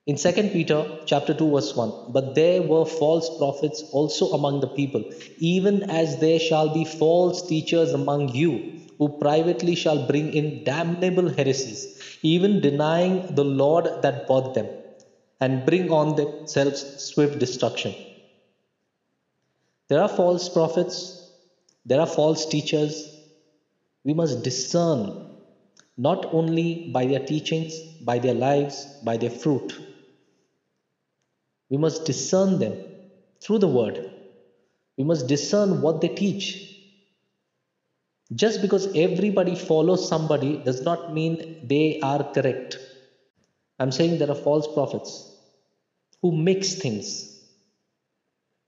In 0.05 0.17
2 0.17 0.31
Peter 0.49 0.99
chapter 1.05 1.33
2 1.33 1.51
verse 1.51 1.75
1, 1.75 2.11
but 2.11 2.35
there 2.35 2.61
were 2.61 2.85
false 2.85 3.37
prophets 3.37 3.83
also 3.93 4.31
among 4.31 4.59
the 4.59 4.67
people, 4.67 5.01
even 5.37 5.89
as 5.89 6.19
there 6.19 6.39
shall 6.39 6.73
be 6.73 6.83
false 6.83 7.47
teachers 7.47 7.93
among 7.93 8.35
you, 8.35 8.81
who 9.03 9.09
privately 9.23 9.75
shall 9.75 10.07
bring 10.07 10.31
in 10.33 10.63
damnable 10.63 11.27
heresies, 11.37 11.81
even 12.21 12.61
denying 12.61 13.35
the 13.35 13.43
Lord 13.43 13.85
that 14.01 14.27
bought 14.27 14.53
them, 14.53 14.67
and 15.41 15.65
bring 15.65 15.91
on 15.91 16.15
themselves 16.15 16.81
swift 17.07 17.37
destruction. 17.37 17.93
There 19.89 20.01
are 20.01 20.07
false 20.07 20.47
prophets, 20.47 20.95
there 21.85 21.99
are 21.99 22.07
false 22.07 22.45
teachers. 22.45 22.93
We 24.05 24.13
must 24.13 24.41
discern 24.41 25.01
not 25.97 26.33
only 26.33 26.89
by 26.95 27.05
their 27.05 27.25
teachings, 27.25 27.77
by 28.09 28.19
their 28.19 28.33
lives, 28.33 28.85
by 29.03 29.17
their 29.17 29.35
fruit. 29.43 29.77
We 31.69 31.77
must 31.77 32.05
discern 32.05 32.59
them 32.59 32.77
through 33.41 33.59
the 33.59 33.67
word. 33.67 33.97
We 34.97 35.03
must 35.03 35.27
discern 35.27 35.81
what 35.81 35.99
they 35.99 36.09
teach. 36.09 36.72
Just 38.33 38.61
because 38.61 38.87
everybody 38.95 39.55
follows 39.55 40.07
somebody 40.07 40.57
does 40.57 40.81
not 40.81 41.13
mean 41.13 41.67
they 41.67 41.99
are 42.01 42.23
correct. 42.23 42.77
I'm 43.79 43.91
saying 43.91 44.19
there 44.19 44.31
are 44.31 44.35
false 44.35 44.67
prophets 44.73 45.29
who 46.21 46.31
mix 46.31 46.75
things 46.75 47.33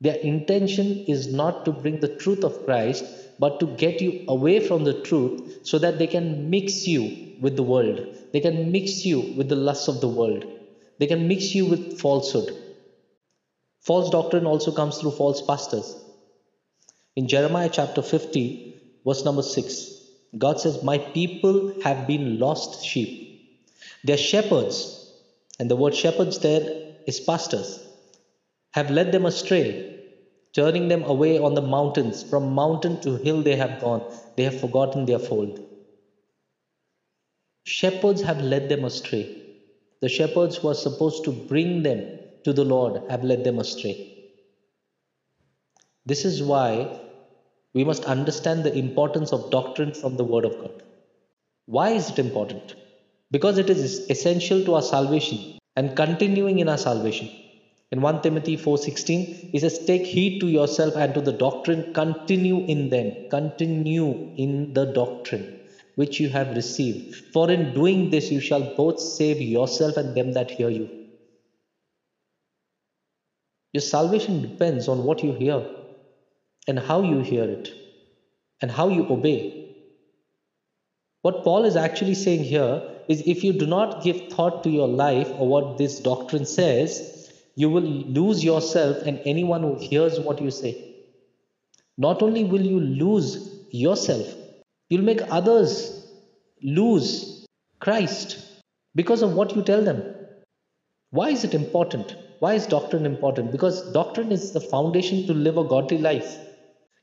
their 0.01 0.15
intention 0.15 1.05
is 1.07 1.33
not 1.33 1.65
to 1.65 1.71
bring 1.71 1.99
the 1.99 2.15
truth 2.17 2.43
of 2.43 2.65
Christ, 2.65 3.05
but 3.39 3.59
to 3.59 3.67
get 3.67 4.01
you 4.01 4.25
away 4.27 4.59
from 4.59 4.83
the 4.83 5.01
truth 5.01 5.65
so 5.65 5.79
that 5.79 5.97
they 5.97 6.07
can 6.07 6.49
mix 6.49 6.85
you 6.85 7.37
with 7.41 7.55
the 7.55 7.63
world. 7.63 7.99
They 8.33 8.39
can 8.41 8.71
mix 8.71 9.05
you 9.05 9.33
with 9.37 9.49
the 9.49 9.55
lusts 9.55 9.87
of 9.87 10.01
the 10.01 10.07
world. 10.07 10.45
They 10.99 11.07
can 11.07 11.27
mix 11.27 11.55
you 11.55 11.65
with 11.65 11.99
falsehood. 11.99 12.55
False 13.81 14.09
doctrine 14.09 14.45
also 14.45 14.71
comes 14.71 14.97
through 14.97 15.11
false 15.11 15.41
pastors. 15.41 15.95
In 17.15 17.27
Jeremiah 17.27 17.69
chapter 17.71 18.01
50, 18.01 18.74
verse 19.05 19.23
number 19.23 19.43
6, 19.43 19.91
God 20.37 20.59
says, 20.59 20.83
My 20.83 20.97
people 20.97 21.81
have 21.81 22.07
been 22.07 22.39
lost 22.39 22.83
sheep. 22.83 23.57
They're 24.03 24.17
shepherds, 24.17 25.11
and 25.59 25.69
the 25.69 25.75
word 25.75 25.95
shepherds 25.95 26.39
there 26.39 26.95
is 27.07 27.19
pastors 27.19 27.85
have 28.75 28.91
led 28.91 29.13
them 29.13 29.25
astray, 29.25 30.03
turning 30.53 30.89
them 30.89 31.03
away 31.03 31.39
on 31.39 31.53
the 31.53 31.61
mountains. 31.61 32.23
From 32.23 32.53
mountain 32.53 32.99
to 33.01 33.15
hill 33.15 33.41
they 33.41 33.55
have 33.55 33.79
gone, 33.79 34.03
they 34.35 34.43
have 34.43 34.59
forgotten 34.59 35.05
their 35.05 35.19
fold. 35.19 35.61
Shepherds 37.63 38.21
have 38.21 38.41
led 38.41 38.67
them 38.67 38.83
astray. 38.83 39.25
The 40.01 40.09
shepherds 40.09 40.57
who 40.57 40.67
are 40.67 40.81
supposed 40.87 41.23
to 41.23 41.31
bring 41.31 41.83
them 41.83 42.19
to 42.43 42.51
the 42.51 42.65
Lord 42.65 43.01
have 43.09 43.23
led 43.23 43.45
them 43.45 43.59
astray. 43.59 43.95
This 46.05 46.25
is 46.25 46.43
why 46.43 46.99
we 47.75 47.83
must 47.83 48.05
understand 48.05 48.63
the 48.63 48.75
importance 48.83 49.31
of 49.33 49.51
doctrine 49.51 49.93
from 49.93 50.15
the 50.15 50.23
Word 50.23 50.45
of 50.45 50.57
God. 50.61 50.81
Why 51.65 51.89
is 51.89 52.09
it 52.09 52.19
important? 52.19 52.75
Because 53.31 53.57
it 53.57 53.69
is 53.69 54.09
essential 54.09 54.63
to 54.63 54.75
our 54.75 54.81
salvation 54.81 55.59
and 55.75 55.95
continuing 55.95 56.59
in 56.59 56.69
our 56.69 56.77
salvation. 56.77 57.29
In 57.91 58.01
1 58.01 58.21
Timothy 58.21 58.55
4:16, 58.55 59.51
he 59.51 59.59
says, 59.59 59.77
"Take 59.89 60.05
heed 60.05 60.39
to 60.39 60.47
yourself 60.47 60.95
and 60.95 61.13
to 61.15 61.21
the 61.27 61.37
doctrine, 61.45 61.93
continue 62.01 62.59
in 62.73 62.89
them, 62.95 63.11
continue 63.29 64.09
in 64.45 64.73
the 64.73 64.85
doctrine 65.01 65.45
which 65.95 66.19
you 66.19 66.29
have 66.29 66.55
received. 66.55 67.15
For 67.33 67.45
in 67.51 67.73
doing 67.73 68.09
this 68.09 68.31
you 68.31 68.41
shall 68.49 68.65
both 68.81 68.99
save 68.99 69.41
yourself 69.41 69.97
and 69.97 70.15
them 70.15 70.31
that 70.37 70.51
hear 70.51 70.69
you." 70.69 70.89
Your 73.73 73.87
salvation 73.95 74.41
depends 74.41 74.87
on 74.87 75.03
what 75.09 75.23
you 75.23 75.33
hear 75.33 75.59
and 76.67 76.79
how 76.79 77.01
you 77.01 77.19
hear 77.19 77.43
it 77.43 77.73
and 78.61 78.71
how 78.71 78.89
you 78.89 79.07
obey. 79.09 79.75
What 81.21 81.43
Paul 81.43 81.65
is 81.65 81.75
actually 81.75 82.15
saying 82.15 82.43
here 82.43 82.83
is 83.07 83.23
if 83.25 83.43
you 83.43 83.53
do 83.53 83.65
not 83.65 84.03
give 84.03 84.29
thought 84.29 84.63
to 84.63 84.69
your 84.69 84.87
life 84.87 85.27
or 85.37 85.47
what 85.47 85.77
this 85.77 85.99
doctrine 85.99 86.45
says, 86.45 87.31
you 87.55 87.69
will 87.69 87.81
lose 87.81 88.43
yourself 88.43 88.97
and 89.05 89.21
anyone 89.25 89.61
who 89.61 89.75
hears 89.75 90.19
what 90.19 90.41
you 90.41 90.51
say. 90.51 90.95
Not 91.97 92.21
only 92.21 92.43
will 92.43 92.61
you 92.61 92.79
lose 92.79 93.65
yourself, 93.71 94.27
you'll 94.89 95.03
make 95.03 95.21
others 95.29 96.05
lose 96.61 97.45
Christ 97.79 98.37
because 98.93 99.21
of 99.21 99.33
what 99.33 99.55
you 99.55 99.61
tell 99.61 99.83
them. 99.83 100.03
Why 101.11 101.29
is 101.29 101.43
it 101.43 101.53
important? 101.53 102.15
Why 102.39 102.55
is 102.55 102.67
doctrine 102.67 103.05
important? 103.05 103.51
Because 103.51 103.91
doctrine 103.93 104.31
is 104.31 104.51
the 104.51 104.59
foundation 104.59 105.25
to 105.27 105.33
live 105.33 105.57
a 105.57 105.63
godly 105.63 105.97
life. 105.97 106.37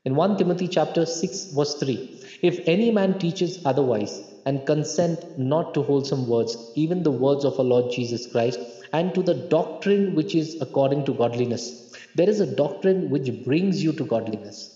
In 0.05 0.15
1 0.17 0.37
Timothy 0.37 0.67
chapter 0.67 1.05
6 1.05 1.53
verse 1.53 1.75
3, 1.75 2.19
if 2.41 2.59
any 2.67 2.91
man 2.91 3.19
teaches 3.19 3.65
otherwise 3.65 4.21
and 4.45 4.65
consent 4.65 5.39
not 5.39 5.73
to 5.73 5.81
wholesome 5.81 6.27
words, 6.27 6.57
even 6.75 7.03
the 7.03 7.11
words 7.11 7.45
of 7.45 7.57
our 7.57 7.63
Lord 7.63 7.89
Jesus 7.89 8.29
Christ, 8.29 8.59
and 8.91 9.15
to 9.15 9.23
the 9.23 9.33
doctrine 9.33 10.13
which 10.13 10.35
is 10.35 10.61
according 10.61 11.05
to 11.05 11.13
godliness. 11.13 11.95
There 12.15 12.29
is 12.29 12.41
a 12.41 12.55
doctrine 12.55 13.09
which 13.11 13.45
brings 13.45 13.81
you 13.81 13.93
to 13.93 14.03
godliness. 14.03 14.72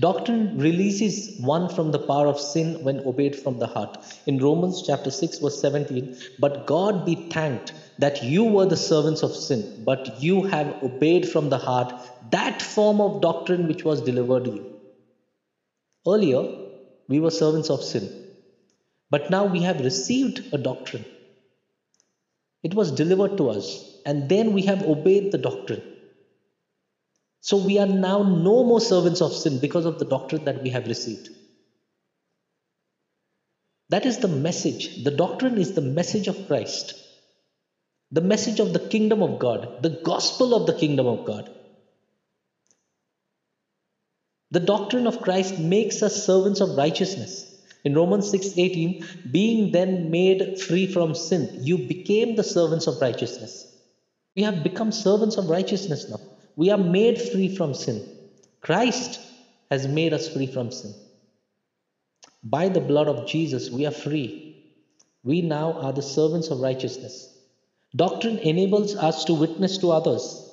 Doctrine 0.00 0.58
releases 0.58 1.38
one 1.40 1.68
from 1.68 1.92
the 1.92 1.98
power 1.98 2.26
of 2.26 2.40
sin 2.40 2.82
when 2.82 3.06
obeyed 3.06 3.36
from 3.36 3.58
the 3.58 3.66
heart. 3.66 3.98
In 4.26 4.38
Romans 4.38 4.82
chapter 4.86 5.10
6 5.10 5.38
verse 5.38 5.60
17, 5.60 6.16
but 6.38 6.66
God 6.66 7.04
be 7.04 7.28
thanked 7.28 7.74
that 7.98 8.24
you 8.24 8.44
were 8.44 8.64
the 8.64 8.76
servants 8.76 9.22
of 9.22 9.36
sin, 9.36 9.82
but 9.84 10.22
you 10.22 10.44
have 10.44 10.82
obeyed 10.82 11.28
from 11.28 11.50
the 11.50 11.58
heart 11.58 11.92
that 12.30 12.62
form 12.62 13.00
of 13.02 13.20
doctrine 13.20 13.68
which 13.68 13.84
was 13.84 14.00
delivered 14.00 14.44
to 14.44 14.50
you. 14.50 14.80
Earlier, 16.06 16.42
we 17.08 17.20
were 17.20 17.30
servants 17.30 17.68
of 17.68 17.82
sin, 17.82 18.08
but 19.10 19.30
now 19.30 19.44
we 19.44 19.60
have 19.60 19.80
received 19.80 20.54
a 20.54 20.58
doctrine. 20.58 21.04
It 22.62 22.74
was 22.74 22.90
delivered 22.92 23.36
to 23.36 23.50
us, 23.50 23.98
and 24.06 24.28
then 24.28 24.54
we 24.54 24.62
have 24.62 24.82
obeyed 24.82 25.32
the 25.32 25.38
doctrine. 25.38 25.91
So 27.42 27.56
we 27.56 27.78
are 27.80 27.86
now 27.86 28.22
no 28.22 28.62
more 28.62 28.80
servants 28.80 29.20
of 29.20 29.32
sin 29.32 29.58
because 29.58 29.84
of 29.84 29.98
the 29.98 30.04
doctrine 30.04 30.44
that 30.44 30.62
we 30.62 30.70
have 30.70 30.86
received. 30.86 31.28
That 33.88 34.06
is 34.06 34.18
the 34.18 34.28
message. 34.28 35.02
The 35.02 35.10
doctrine 35.10 35.58
is 35.58 35.74
the 35.74 35.80
message 35.80 36.28
of 36.28 36.46
Christ, 36.46 36.94
the 38.12 38.20
message 38.20 38.60
of 38.60 38.72
the 38.72 38.78
kingdom 38.78 39.22
of 39.24 39.40
God, 39.40 39.82
the 39.82 40.00
gospel 40.04 40.54
of 40.54 40.66
the 40.66 40.78
kingdom 40.78 41.08
of 41.08 41.26
God. 41.26 41.50
The 44.52 44.60
doctrine 44.60 45.08
of 45.08 45.20
Christ 45.20 45.58
makes 45.58 46.00
us 46.02 46.24
servants 46.24 46.60
of 46.60 46.76
righteousness. 46.76 47.44
In 47.84 47.94
Romans 47.94 48.30
6:18, 48.30 49.04
being 49.32 49.72
then 49.72 50.12
made 50.12 50.60
free 50.60 50.86
from 50.86 51.16
sin, 51.16 51.58
you 51.62 51.76
became 51.88 52.36
the 52.36 52.44
servants 52.44 52.86
of 52.86 53.00
righteousness. 53.00 53.66
We 54.36 54.44
have 54.44 54.62
become 54.62 54.92
servants 54.92 55.38
of 55.38 55.50
righteousness 55.50 56.08
now. 56.08 56.20
We 56.56 56.70
are 56.70 56.78
made 56.78 57.20
free 57.20 57.54
from 57.54 57.74
sin. 57.74 58.06
Christ 58.60 59.20
has 59.70 59.88
made 59.88 60.12
us 60.12 60.28
free 60.28 60.46
from 60.46 60.70
sin. 60.70 60.94
By 62.44 62.68
the 62.68 62.80
blood 62.80 63.08
of 63.08 63.26
Jesus, 63.26 63.70
we 63.70 63.86
are 63.86 63.92
free. 63.92 64.74
We 65.24 65.42
now 65.42 65.72
are 65.74 65.92
the 65.92 66.02
servants 66.02 66.48
of 66.48 66.60
righteousness. 66.60 67.28
Doctrine 67.94 68.38
enables 68.38 68.96
us 68.96 69.24
to 69.24 69.34
witness 69.34 69.78
to 69.78 69.92
others. 69.92 70.50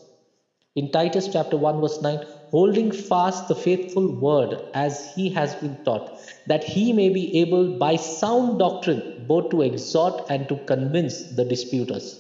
In 0.76 0.92
Titus 0.92 1.28
chapter 1.32 1.58
1, 1.58 1.82
verse 1.82 2.02
9, 2.02 2.26
holding 2.52 2.92
fast 2.92 3.48
the 3.48 3.56
faithful 3.56 4.08
word 4.08 4.62
as 4.74 5.14
he 5.16 5.30
has 5.30 5.56
been 5.56 5.84
taught, 5.84 6.20
that 6.48 6.64
he 6.64 6.94
may 6.94 7.10
be 7.10 7.40
able 7.40 7.78
by 7.78 7.96
sound 7.96 8.60
doctrine 8.60 9.26
both 9.28 9.50
to 9.50 9.62
exhort 9.62 10.30
and 10.30 10.48
to 10.48 10.58
convince 10.66 11.36
the 11.36 11.46
disputers. 11.46 12.20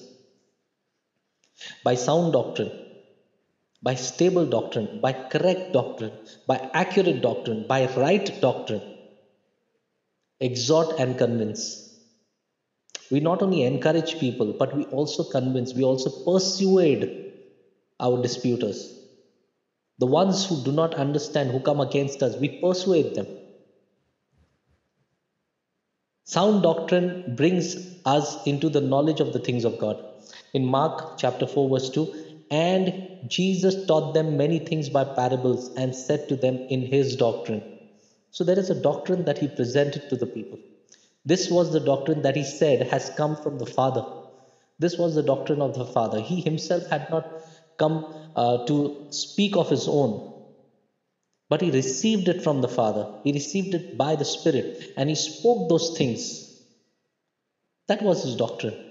By 1.84 1.96
sound 1.96 2.34
doctrine, 2.34 2.72
by 3.82 3.96
stable 3.96 4.46
doctrine, 4.46 5.00
by 5.02 5.14
correct 5.14 5.72
doctrine, 5.72 6.12
by 6.48 6.70
accurate 6.74 7.22
doctrine, 7.22 7.66
by 7.68 7.86
right 7.96 8.42
doctrine. 8.42 8.82
Exhort 10.42 11.00
and 11.00 11.18
convince. 11.18 11.90
We 13.12 13.20
not 13.20 13.42
only 13.42 13.64
encourage 13.64 14.20
people, 14.20 14.54
but 14.58 14.76
we 14.76 14.86
also 14.86 15.24
convince, 15.24 15.74
we 15.74 15.84
also 15.84 16.10
persuade 16.24 17.34
our 18.00 18.22
disputers. 18.22 18.96
The 19.98 20.06
ones 20.06 20.46
who 20.46 20.64
do 20.64 20.72
not 20.72 20.96
understand, 20.96 21.52
who 21.52 21.60
come 21.60 21.82
against 21.82 22.24
us, 22.24 22.38
we 22.38 22.60
persuade 22.62 23.16
them. 23.16 23.28
Sound 26.24 26.64
doctrine 26.64 27.36
brings 27.36 27.76
us 28.06 28.46
into 28.46 28.70
the 28.70 28.82
knowledge 28.82 29.20
of 29.20 29.34
the 29.34 29.40
things 29.40 29.66
of 29.66 29.80
God. 29.80 30.02
In 30.54 30.64
Mark 30.64 31.18
chapter 31.18 31.48
4, 31.48 31.70
verse 31.70 31.90
2, 31.90 32.29
and 32.52 33.30
Jesus 33.30 33.86
taught 33.86 34.14
them 34.14 34.38
many 34.38 34.60
things 34.60 34.90
by 34.90 35.04
parables 35.04 35.72
and 35.76 35.96
said 35.96 36.30
to 36.30 36.36
them 36.36 36.56
in 36.70 36.82
his 36.82 37.16
doctrine. 37.16 37.64
So 38.32 38.44
there 38.44 38.60
is 38.60 38.70
a 38.70 38.82
doctrine 38.82 39.26
that 39.26 39.38
he 39.38 39.48
presented 39.48 40.10
to 40.10 40.16
the 40.16 40.28
people. 40.28 40.60
This 41.26 41.50
was 41.52 41.72
the 41.72 41.80
doctrine 41.80 42.22
that 42.24 42.36
he 42.36 42.44
said 42.44 42.88
has 42.88 43.12
come 43.18 43.36
from 43.36 43.60
the 43.60 43.66
Father. 43.66 44.04
This 44.80 44.98
was 44.98 45.16
the 45.16 45.24
doctrine 45.24 45.62
of 45.62 45.76
the 45.76 45.86
Father. 45.86 46.22
He 46.22 46.42
himself 46.42 46.88
had 46.88 47.10
not 47.12 47.26
come 47.78 48.06
uh, 48.36 48.66
to 48.66 49.08
speak 49.12 49.56
of 49.56 49.70
his 49.70 49.88
own, 49.88 50.46
but 51.50 51.62
he 51.62 51.72
received 51.72 52.30
it 52.30 52.42
from 52.42 52.62
the 52.62 52.68
Father. 52.68 53.20
He 53.24 53.34
received 53.34 53.74
it 53.74 53.98
by 53.98 54.16
the 54.16 54.26
Spirit 54.26 54.94
and 54.98 55.10
he 55.10 55.16
spoke 55.16 55.70
those 55.70 55.98
things. 55.98 56.64
That 57.88 58.02
was 58.02 58.24
his 58.24 58.36
doctrine. 58.36 58.89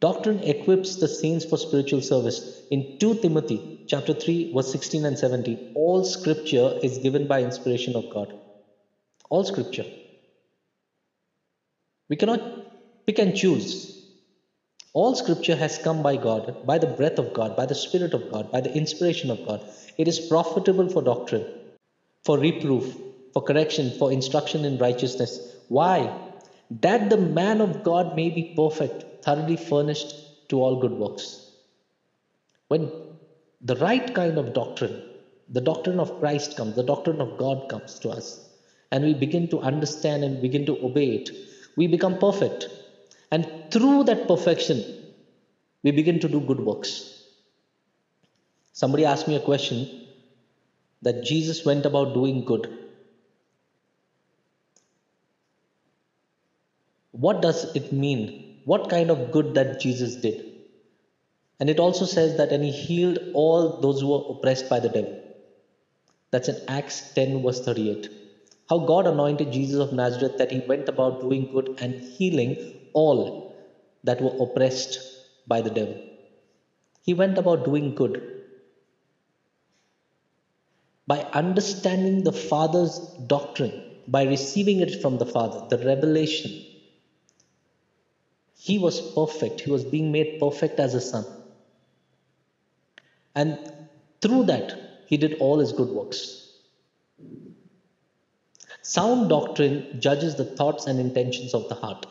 Doctrine 0.00 0.42
equips 0.44 0.96
the 0.96 1.08
saints 1.08 1.44
for 1.44 1.58
spiritual 1.58 2.00
service. 2.00 2.62
In 2.70 2.96
2 2.98 3.16
Timothy 3.20 3.84
chapter 3.86 4.14
3 4.14 4.52
verse 4.54 4.72
16 4.72 5.04
and 5.04 5.18
17, 5.18 5.72
all 5.74 6.04
scripture 6.04 6.78
is 6.82 6.98
given 6.98 7.26
by 7.26 7.42
inspiration 7.42 7.94
of 7.96 8.08
God. 8.10 8.32
All 9.28 9.44
scripture. 9.44 9.84
We 12.08 12.16
cannot 12.16 12.40
pick 13.06 13.18
and 13.18 13.36
choose. 13.36 14.00
All 14.92 15.14
scripture 15.14 15.54
has 15.54 15.78
come 15.78 16.02
by 16.02 16.16
God, 16.16 16.66
by 16.66 16.78
the 16.78 16.88
breath 16.88 17.18
of 17.18 17.32
God, 17.32 17.54
by 17.56 17.66
the 17.66 17.76
Spirit 17.76 18.12
of 18.12 18.32
God, 18.32 18.50
by 18.50 18.60
the 18.60 18.74
inspiration 18.74 19.30
of 19.30 19.46
God. 19.46 19.64
It 19.98 20.08
is 20.08 20.18
profitable 20.18 20.88
for 20.88 21.02
doctrine, 21.02 21.46
for 22.24 22.38
reproof, 22.38 22.96
for 23.32 23.42
correction, 23.42 23.92
for 23.98 24.10
instruction 24.10 24.64
in 24.64 24.78
righteousness. 24.78 25.38
Why? 25.68 26.12
That 26.70 27.08
the 27.08 27.18
man 27.18 27.60
of 27.60 27.84
God 27.84 28.16
may 28.16 28.30
be 28.30 28.54
perfect, 28.56 29.04
thoroughly 29.22 29.56
furnished 29.56 30.48
to 30.48 30.60
all 30.60 30.80
good 30.80 30.92
works. 30.92 31.50
When 32.68 32.90
the 33.60 33.76
right 33.76 34.14
kind 34.14 34.38
of 34.38 34.52
doctrine, 34.54 35.02
the 35.48 35.60
doctrine 35.60 36.00
of 36.00 36.18
Christ 36.20 36.56
comes, 36.56 36.76
the 36.76 36.82
doctrine 36.82 37.20
of 37.20 37.36
God 37.36 37.68
comes 37.68 37.98
to 38.00 38.10
us, 38.10 38.48
and 38.92 39.04
we 39.04 39.14
begin 39.14 39.48
to 39.48 39.60
understand 39.60 40.24
and 40.24 40.42
begin 40.42 40.66
to 40.66 40.84
obey 40.84 41.16
it, 41.16 41.30
we 41.76 41.86
become 41.86 42.18
perfect. 42.18 42.68
And 43.30 43.46
through 43.70 44.04
that 44.04 44.26
perfection, 44.26 44.84
we 45.82 45.90
begin 45.90 46.20
to 46.20 46.28
do 46.28 46.40
good 46.40 46.60
works. 46.60 47.24
Somebody 48.72 49.04
asked 49.04 49.28
me 49.28 49.36
a 49.36 49.40
question 49.40 50.06
that 51.02 51.24
Jesus 51.24 51.64
went 51.64 51.86
about 51.86 52.14
doing 52.14 52.44
good. 52.44 52.78
What 57.12 57.42
does 57.42 57.74
it 57.74 57.92
mean 57.92 58.49
what 58.64 58.90
kind 58.90 59.10
of 59.10 59.32
good 59.32 59.54
that 59.54 59.80
Jesus 59.80 60.16
did. 60.16 60.44
And 61.58 61.68
it 61.68 61.78
also 61.78 62.06
says 62.06 62.36
that, 62.38 62.52
and 62.52 62.64
he 62.64 62.70
healed 62.70 63.18
all 63.34 63.80
those 63.80 64.00
who 64.00 64.08
were 64.08 64.36
oppressed 64.36 64.68
by 64.70 64.80
the 64.80 64.88
devil. 64.88 65.20
That's 66.30 66.48
in 66.48 66.56
Acts 66.68 67.12
10, 67.14 67.42
verse 67.42 67.64
38. 67.64 68.08
How 68.68 68.78
God 68.78 69.06
anointed 69.06 69.52
Jesus 69.52 69.80
of 69.80 69.92
Nazareth 69.92 70.38
that 70.38 70.52
he 70.52 70.60
went 70.60 70.88
about 70.88 71.20
doing 71.20 71.50
good 71.52 71.78
and 71.80 71.94
healing 71.94 72.80
all 72.92 73.56
that 74.04 74.20
were 74.20 74.44
oppressed 74.44 75.00
by 75.46 75.60
the 75.60 75.70
devil. 75.70 76.00
He 77.02 77.14
went 77.14 77.36
about 77.36 77.64
doing 77.64 77.94
good. 77.94 78.42
By 81.06 81.18
understanding 81.32 82.22
the 82.22 82.32
Father's 82.32 82.98
doctrine, 83.26 83.82
by 84.06 84.24
receiving 84.24 84.80
it 84.80 85.02
from 85.02 85.18
the 85.18 85.26
Father, 85.26 85.66
the 85.68 85.84
revelation, 85.84 86.69
he 88.60 88.78
was 88.78 89.00
perfect. 89.14 89.62
He 89.62 89.70
was 89.70 89.84
being 89.84 90.12
made 90.12 90.38
perfect 90.38 90.78
as 90.78 90.94
a 90.94 91.00
son. 91.00 91.24
And 93.34 93.58
through 94.20 94.44
that, 94.44 94.74
he 95.06 95.16
did 95.16 95.34
all 95.40 95.58
his 95.60 95.72
good 95.72 95.88
works. 95.88 96.46
Sound 98.82 99.30
doctrine 99.30 99.98
judges 99.98 100.34
the 100.34 100.44
thoughts 100.44 100.86
and 100.86 101.00
intentions 101.00 101.54
of 101.54 101.70
the 101.70 101.74
heart. 101.74 102.04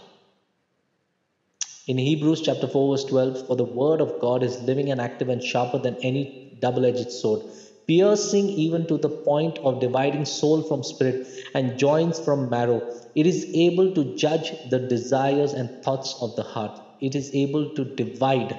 In 1.86 2.00
Hebrews 2.00 2.42
chapter 2.42 2.68
4, 2.68 2.96
verse 2.96 3.06
12, 3.06 3.46
for 3.46 3.56
the 3.56 3.64
word 3.64 4.02
of 4.02 4.20
God 4.20 4.42
is 4.42 4.60
living 4.62 4.90
and 4.90 5.00
active 5.00 5.30
and 5.30 5.44
sharper 5.44 5.78
than 5.78 5.98
any 6.02 6.58
double 6.60 6.86
edged 6.86 7.12
sword, 7.12 7.42
piercing 7.86 8.50
even 8.50 8.88
to 8.88 8.98
the 8.98 9.10
point 9.10 9.60
of 9.60 9.80
dividing 9.80 10.26
soul 10.26 10.64
from 10.64 10.84
spirit 10.84 11.28
and 11.54 11.78
joints 11.78 12.20
from 12.20 12.50
marrow. 12.50 12.82
It 13.16 13.26
is 13.26 13.46
able 13.54 13.94
to 13.96 14.16
judge 14.16 14.52
the 14.70 14.80
desires 14.80 15.54
and 15.54 15.84
thoughts 15.84 16.16
of 16.22 16.36
the 16.36 16.44
heart. 16.44 16.80
It 17.02 17.16
is 17.16 17.34
able 17.34 17.74
to 17.76 17.86
divide 17.86 18.56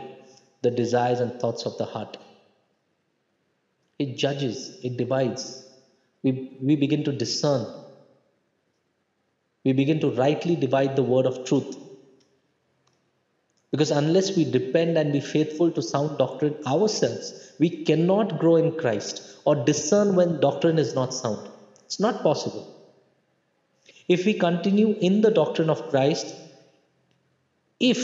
the 0.62 0.70
desires 0.70 1.20
and 1.20 1.40
thoughts 1.40 1.64
of 1.64 1.78
the 1.78 1.84
heart. 1.84 2.16
It 3.98 4.16
judges, 4.16 4.78
it 4.82 4.96
divides. 4.96 5.66
We, 6.22 6.56
we 6.62 6.76
begin 6.76 7.04
to 7.04 7.12
discern. 7.12 7.66
We 9.64 9.72
begin 9.72 10.00
to 10.00 10.10
rightly 10.10 10.56
divide 10.56 10.96
the 10.96 11.02
word 11.02 11.26
of 11.26 11.44
truth 11.44 11.76
because 13.70 13.90
unless 13.92 14.36
we 14.36 14.44
depend 14.44 14.98
and 14.98 15.12
be 15.12 15.20
faithful 15.20 15.70
to 15.70 15.82
sound 15.82 16.18
doctrine 16.18 16.56
ourselves, 16.66 17.52
we 17.58 17.84
cannot 17.84 18.38
grow 18.38 18.56
in 18.56 18.76
Christ 18.76 19.22
or 19.44 19.54
discern 19.54 20.16
when 20.16 20.40
doctrine 20.40 20.78
is 20.78 20.94
not 20.94 21.14
sound. 21.14 21.48
It's 21.84 22.00
not 22.00 22.22
possible. 22.22 22.79
If 24.14 24.26
we 24.26 24.34
continue 24.34 24.96
in 25.08 25.20
the 25.20 25.30
doctrine 25.30 25.70
of 25.70 25.88
Christ, 25.90 26.34
if 27.78 28.00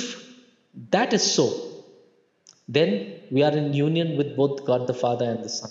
that 0.91 1.13
is 1.13 1.25
so, 1.37 1.47
then 2.69 3.21
we 3.31 3.43
are 3.43 3.51
in 3.51 3.73
union 3.73 4.17
with 4.17 4.37
both 4.37 4.65
God 4.65 4.87
the 4.87 4.95
Father 4.95 5.29
and 5.29 5.43
the 5.43 5.49
Son. 5.49 5.71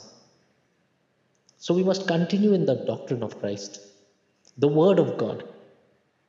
So 1.57 1.73
we 1.73 1.83
must 1.83 2.07
continue 2.07 2.53
in 2.53 2.65
the 2.65 2.75
doctrine 2.75 3.23
of 3.23 3.39
Christ, 3.39 3.79
the 4.57 4.67
Word 4.67 4.99
of 4.99 5.17
God, 5.17 5.45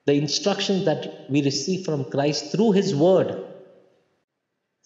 the 0.04 0.14
instructions 0.14 0.84
that 0.84 1.26
we 1.28 1.42
receive 1.42 1.84
from 1.84 2.04
Christ 2.04 2.52
through 2.52 2.72
His 2.72 2.94
Word. 2.94 3.44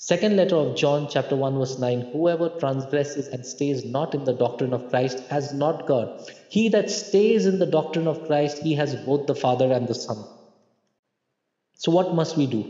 Second 0.03 0.39
letter 0.39 0.57
of 0.57 0.77
John, 0.77 1.09
chapter 1.11 1.37
1, 1.37 1.59
verse 1.59 1.79
9 1.79 2.13
Whoever 2.13 2.49
transgresses 2.59 3.27
and 3.29 3.45
stays 3.45 3.85
not 3.85 4.15
in 4.15 4.25
the 4.25 4.33
doctrine 4.33 4.73
of 4.73 4.89
Christ 4.89 5.19
has 5.29 5.53
not 5.53 5.87
God. 5.87 6.27
He 6.49 6.71
that 6.71 6.89
stays 6.91 7.45
in 7.45 7.59
the 7.59 7.67
doctrine 7.67 8.09
of 8.09 8.25
Christ, 8.27 8.63
he 8.63 8.75
has 8.77 8.97
both 8.97 9.27
the 9.27 9.35
Father 9.35 9.71
and 9.71 9.87
the 9.87 9.95
Son. 9.95 10.25
So, 11.75 11.93
what 11.93 12.15
must 12.15 12.39
we 12.39 12.47
do? 12.47 12.65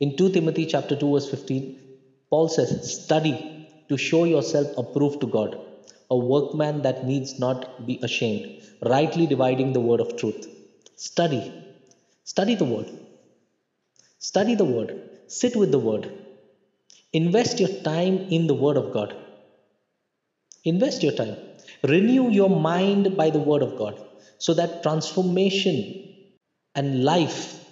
In 0.00 0.16
2 0.16 0.30
Timothy 0.30 0.66
chapter 0.66 0.96
2, 0.96 1.12
verse 1.12 1.30
15, 1.30 1.78
Paul 2.30 2.48
says, 2.48 3.00
Study 3.04 3.68
to 3.88 3.96
show 3.96 4.24
yourself 4.24 4.76
approved 4.76 5.20
to 5.20 5.28
God, 5.28 5.56
a 6.10 6.16
workman 6.16 6.82
that 6.82 7.06
needs 7.06 7.38
not 7.38 7.86
be 7.86 8.00
ashamed, 8.02 8.60
rightly 8.84 9.28
dividing 9.28 9.72
the 9.72 9.78
word 9.78 10.00
of 10.00 10.16
truth. 10.16 10.48
Study. 10.96 11.54
Study 12.24 12.56
the 12.56 12.64
word. 12.64 12.90
Study 14.18 14.56
the 14.56 14.64
word. 14.64 15.00
Sit 15.28 15.54
with 15.54 15.70
the 15.70 15.78
word. 15.78 16.10
Invest 17.12 17.60
your 17.60 17.82
time 17.82 18.16
in 18.30 18.46
the 18.46 18.54
word 18.54 18.76
of 18.76 18.92
God. 18.92 19.14
Invest 20.64 21.02
your 21.02 21.12
time. 21.12 21.36
Renew 21.82 22.30
your 22.30 22.48
mind 22.48 23.16
by 23.16 23.30
the 23.30 23.38
word 23.38 23.62
of 23.62 23.76
God 23.76 24.00
so 24.38 24.54
that 24.54 24.82
transformation 24.82 26.08
and 26.74 27.04
life 27.04 27.64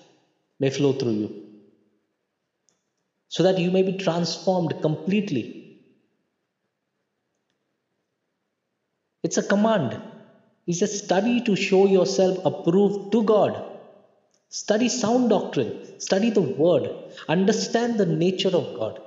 may 0.58 0.70
flow 0.70 0.92
through 0.92 1.12
you. 1.12 1.46
So 3.28 3.44
that 3.44 3.58
you 3.58 3.70
may 3.70 3.82
be 3.82 3.96
transformed 3.96 4.74
completely. 4.82 5.78
It's 9.22 9.38
a 9.38 9.42
command. 9.42 10.00
It's 10.66 10.82
a 10.82 10.86
study 10.86 11.40
to 11.42 11.56
show 11.56 11.86
yourself 11.86 12.38
approved 12.44 13.12
to 13.12 13.22
God. 13.22 13.62
Study 14.48 14.88
sound 14.88 15.30
doctrine. 15.30 16.00
Study 16.00 16.30
the 16.30 16.42
word. 16.42 16.90
Understand 17.28 17.98
the 17.98 18.06
nature 18.06 18.54
of 18.56 18.74
God. 18.74 19.00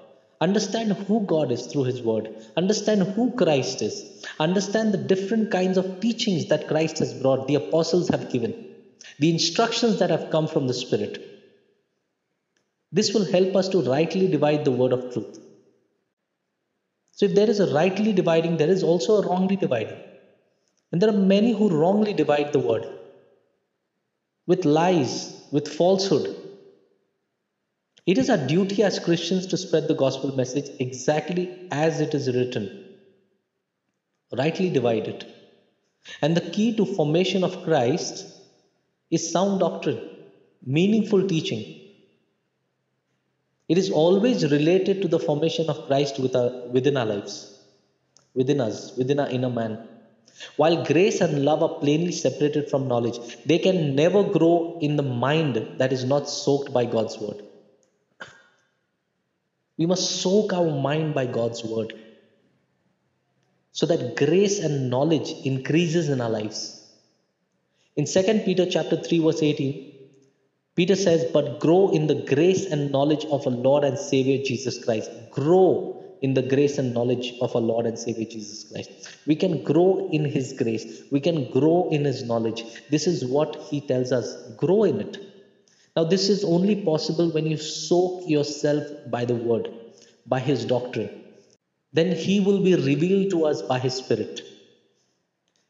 Understand 0.46 0.92
who 1.08 1.18
God 1.34 1.52
is 1.56 1.68
through 1.68 1.86
His 1.86 2.02
Word. 2.02 2.30
Understand 2.58 3.04
who 3.04 3.32
Christ 3.42 3.82
is. 3.82 3.96
Understand 4.40 4.94
the 4.94 5.04
different 5.12 5.52
kinds 5.52 5.78
of 5.78 6.02
teachings 6.02 6.48
that 6.48 6.68
Christ 6.68 7.00
has 7.00 7.14
brought, 7.14 7.48
the 7.48 7.56
apostles 7.56 8.10
have 8.10 8.32
given, 8.32 8.54
the 9.20 9.30
instructions 9.30 10.00
that 10.00 10.10
have 10.10 10.32
come 10.32 10.48
from 10.48 10.68
the 10.68 10.74
Spirit. 10.74 11.22
This 12.92 13.14
will 13.14 13.26
help 13.26 13.56
us 13.56 13.70
to 13.70 13.84
rightly 13.84 14.28
divide 14.28 14.66
the 14.66 14.72
word 14.82 14.92
of 14.92 15.14
truth. 15.14 15.40
So, 17.14 17.26
if 17.28 17.36
there 17.36 17.50
is 17.50 17.62
a 17.62 17.74
rightly 17.74 18.12
dividing, 18.12 18.58
there 18.58 18.76
is 18.78 18.84
also 18.84 19.22
a 19.22 19.28
wrongly 19.28 19.56
dividing. 19.56 20.02
And 20.92 21.02
there 21.02 21.10
are 21.10 21.26
many 21.36 21.54
who 21.54 21.70
wrongly 21.70 22.14
divide 22.14 22.52
the 22.54 22.60
word 22.60 22.86
with 24.46 24.66
lies, 24.66 25.16
with 25.52 25.68
falsehood. 25.68 26.36
It 28.06 28.18
is 28.18 28.30
our 28.30 28.38
duty 28.38 28.84
as 28.84 29.00
Christians 29.00 29.48
to 29.48 29.58
spread 29.58 29.88
the 29.88 29.94
gospel 29.96 30.36
message 30.36 30.70
exactly 30.80 31.70
as 31.72 32.02
it 32.02 32.14
is 32.14 32.28
written. 32.28 32.86
Rightly 34.36 34.70
divided. 34.70 35.26
And 36.22 36.36
the 36.36 36.42
key 36.42 36.76
to 36.76 36.86
formation 36.86 37.46
of 37.46 37.64
Christ 37.64 38.26
is 39.10 39.32
sound 39.32 39.62
doctrine, 39.62 40.02
meaningful 40.66 41.28
teaching. 41.28 41.80
It 43.70 43.78
is 43.78 43.90
always 43.90 44.52
related 44.52 45.02
to 45.04 45.08
the 45.08 45.20
formation 45.20 45.70
of 45.70 45.88
Christ 45.88 46.20
within 46.20 46.98
our 46.98 47.06
lives, 47.06 47.58
within 48.34 48.60
us, 48.60 48.98
within 48.98 49.22
our 49.22 49.30
inner 49.30 49.50
man. 49.50 49.88
While 50.58 50.84
grace 50.84 51.22
and 51.22 51.46
love 51.46 51.64
are 51.64 51.80
plainly 51.80 52.12
separated 52.12 52.70
from 52.70 52.90
knowledge, 52.90 53.18
they 53.46 53.60
can 53.60 53.96
never 53.96 54.24
grow 54.24 54.78
in 54.82 54.98
the 54.98 55.04
mind 55.04 55.56
that 55.78 55.94
is 55.94 56.04
not 56.04 56.28
soaked 56.28 56.74
by 56.74 56.84
God's 56.86 57.18
word. 57.18 57.44
We 59.84 59.88
must 59.88 60.22
soak 60.22 60.54
our 60.54 60.72
mind 60.82 61.14
by 61.14 61.26
God's 61.26 61.62
word 61.62 61.94
so 63.74 63.86
that 63.88 64.16
grace 64.16 64.60
and 64.60 64.90
knowledge 64.90 65.34
increases 65.44 66.08
in 66.08 66.22
our 66.22 66.30
lives. 66.30 66.60
In 67.98 68.06
2 68.06 68.46
Peter 68.46 68.66
chapter 68.66 68.96
3 68.96 69.20
verse 69.20 69.44
18, 69.44 69.74
Peter 70.78 70.96
says, 70.96 71.26
"But 71.34 71.60
grow 71.60 71.90
in 71.90 72.08
the 72.08 72.16
grace 72.32 72.66
and 72.66 72.94
knowledge 72.94 73.26
of 73.26 73.46
our 73.46 73.58
Lord 73.68 73.84
and 73.84 74.00
Savior 74.00 74.38
Jesus 74.52 74.80
Christ." 74.86 75.12
Grow 75.32 75.68
in 76.22 76.34
the 76.34 76.48
grace 76.54 76.78
and 76.78 76.94
knowledge 76.94 77.34
of 77.42 77.54
our 77.54 77.66
Lord 77.74 77.86
and 77.86 78.00
Savior 78.00 78.30
Jesus 78.38 78.64
Christ. 78.72 78.90
We 79.28 79.36
can 79.36 79.64
grow 79.72 79.90
in 80.12 80.24
His 80.38 80.54
grace. 80.64 80.88
We 81.12 81.20
can 81.20 81.50
grow 81.60 81.90
in 81.90 82.06
His 82.06 82.24
knowledge. 82.24 82.64
This 82.90 83.06
is 83.06 83.26
what 83.26 83.62
He 83.70 83.82
tells 83.82 84.14
us. 84.14 84.34
Grow 84.66 84.84
in 84.86 85.02
it. 85.08 85.18
Now, 85.96 86.04
this 86.06 86.30
is 86.30 86.44
only 86.44 86.84
possible 86.84 87.30
when 87.30 87.46
you 87.46 87.58
soak 87.58 88.28
yourself 88.28 88.84
by 89.12 89.26
the 89.26 89.36
word, 89.36 89.72
by 90.26 90.40
his 90.40 90.66
doctrine. 90.66 91.10
Then 91.92 92.16
he 92.16 92.40
will 92.40 92.64
be 92.64 92.76
revealed 92.76 93.30
to 93.32 93.46
us 93.46 93.62
by 93.62 93.78
his 93.78 93.94
spirit. 93.94 94.42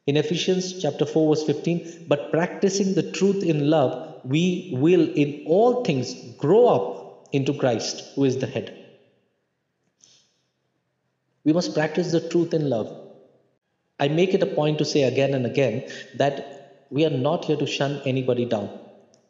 In 0.07 0.15
Ephesians 0.15 0.81
chapter 0.81 1.05
4, 1.05 1.35
verse 1.35 1.43
15, 1.43 2.05
but 2.07 2.31
practicing 2.31 2.93
the 2.93 3.11
truth 3.11 3.43
in 3.43 3.69
love, 3.69 4.21
we 4.23 4.73
will 4.77 5.09
in 5.13 5.43
all 5.45 5.83
things 5.83 6.13
grow 6.37 6.67
up 6.67 7.27
into 7.33 7.53
Christ, 7.53 8.03
who 8.15 8.23
is 8.23 8.37
the 8.37 8.47
head. 8.47 8.79
We 11.43 11.51
must 11.51 11.73
practice 11.73 12.11
the 12.11 12.29
truth 12.29 12.53
in 12.53 12.69
love. 12.69 12.95
I 13.99 14.07
make 14.07 14.33
it 14.33 14.43
a 14.43 14.45
point 14.45 14.77
to 14.77 14.85
say 14.85 15.03
again 15.03 15.33
and 15.33 15.45
again 15.45 15.89
that 16.15 16.87
we 16.89 17.05
are 17.05 17.09
not 17.09 17.45
here 17.45 17.57
to 17.57 17.67
shun 17.67 18.01
anybody 18.05 18.45
down. 18.45 18.69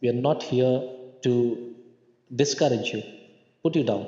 We 0.04 0.10
are 0.10 0.22
not 0.28 0.44
here 0.44 0.82
to 1.22 1.76
discourage 2.36 2.89
you, 2.94 3.02
put 3.63 3.78
you 3.78 3.86
down. 3.86 4.06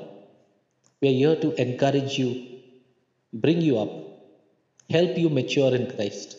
We 0.99 1.07
are 1.07 1.13
here 1.13 1.35
to 1.37 1.61
encourage 1.61 2.19
you, 2.19 2.59
bring 3.31 3.61
you 3.61 3.77
up, 3.79 3.91
help 4.89 5.17
you 5.17 5.29
mature 5.29 5.73
in 5.73 5.89
Christ. 5.95 6.35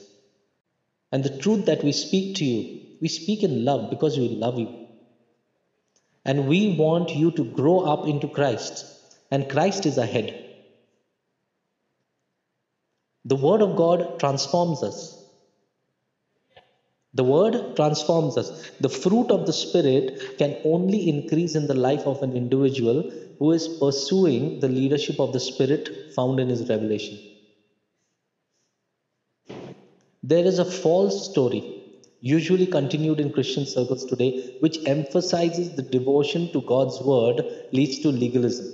And 1.11 1.25
the 1.25 1.38
truth 1.38 1.64
that 1.64 1.83
we 1.83 1.92
speak 1.92 2.37
to 2.37 2.45
you, 2.45 2.99
we 3.01 3.09
speak 3.09 3.42
in 3.45 3.64
love 3.64 3.88
because 3.88 4.19
we 4.19 4.29
love 4.29 4.59
you. 4.59 4.88
And 6.27 6.47
we 6.49 6.77
want 6.77 7.16
you 7.16 7.31
to 7.31 7.45
grow 7.45 7.81
up 7.81 8.07
into 8.07 8.29
Christ, 8.29 8.85
and 9.31 9.49
Christ 9.49 9.87
is 9.87 9.97
ahead. 9.97 10.38
The 13.25 13.37
Word 13.37 13.62
of 13.62 13.75
God 13.75 14.21
transforms 14.21 14.83
us. 14.83 15.26
The 17.18 17.24
word 17.24 17.76
transforms 17.76 18.37
us. 18.37 18.48
The 18.81 18.90
fruit 18.90 19.31
of 19.31 19.46
the 19.46 19.52
Spirit 19.52 20.38
can 20.38 20.57
only 20.64 21.09
increase 21.09 21.55
in 21.55 21.66
the 21.66 21.81
life 21.88 22.07
of 22.07 22.22
an 22.22 22.37
individual 22.37 23.11
who 23.38 23.52
is 23.52 23.68
pursuing 23.68 24.61
the 24.61 24.68
leadership 24.68 25.18
of 25.18 25.33
the 25.33 25.40
Spirit 25.40 26.12
found 26.14 26.40
in 26.40 26.50
his 26.50 26.68
revelation. 26.68 27.18
There 30.22 30.44
is 30.44 30.59
a 30.59 30.64
false 30.64 31.31
story, 31.31 31.62
usually 32.20 32.66
continued 32.66 33.20
in 33.20 33.33
Christian 33.33 33.64
circles 33.64 34.05
today, 34.05 34.57
which 34.61 34.79
emphasizes 34.85 35.74
the 35.74 35.83
devotion 35.83 36.52
to 36.52 36.61
God's 36.62 37.00
word 37.00 37.42
leads 37.72 38.00
to 38.00 38.09
legalism. 38.09 38.66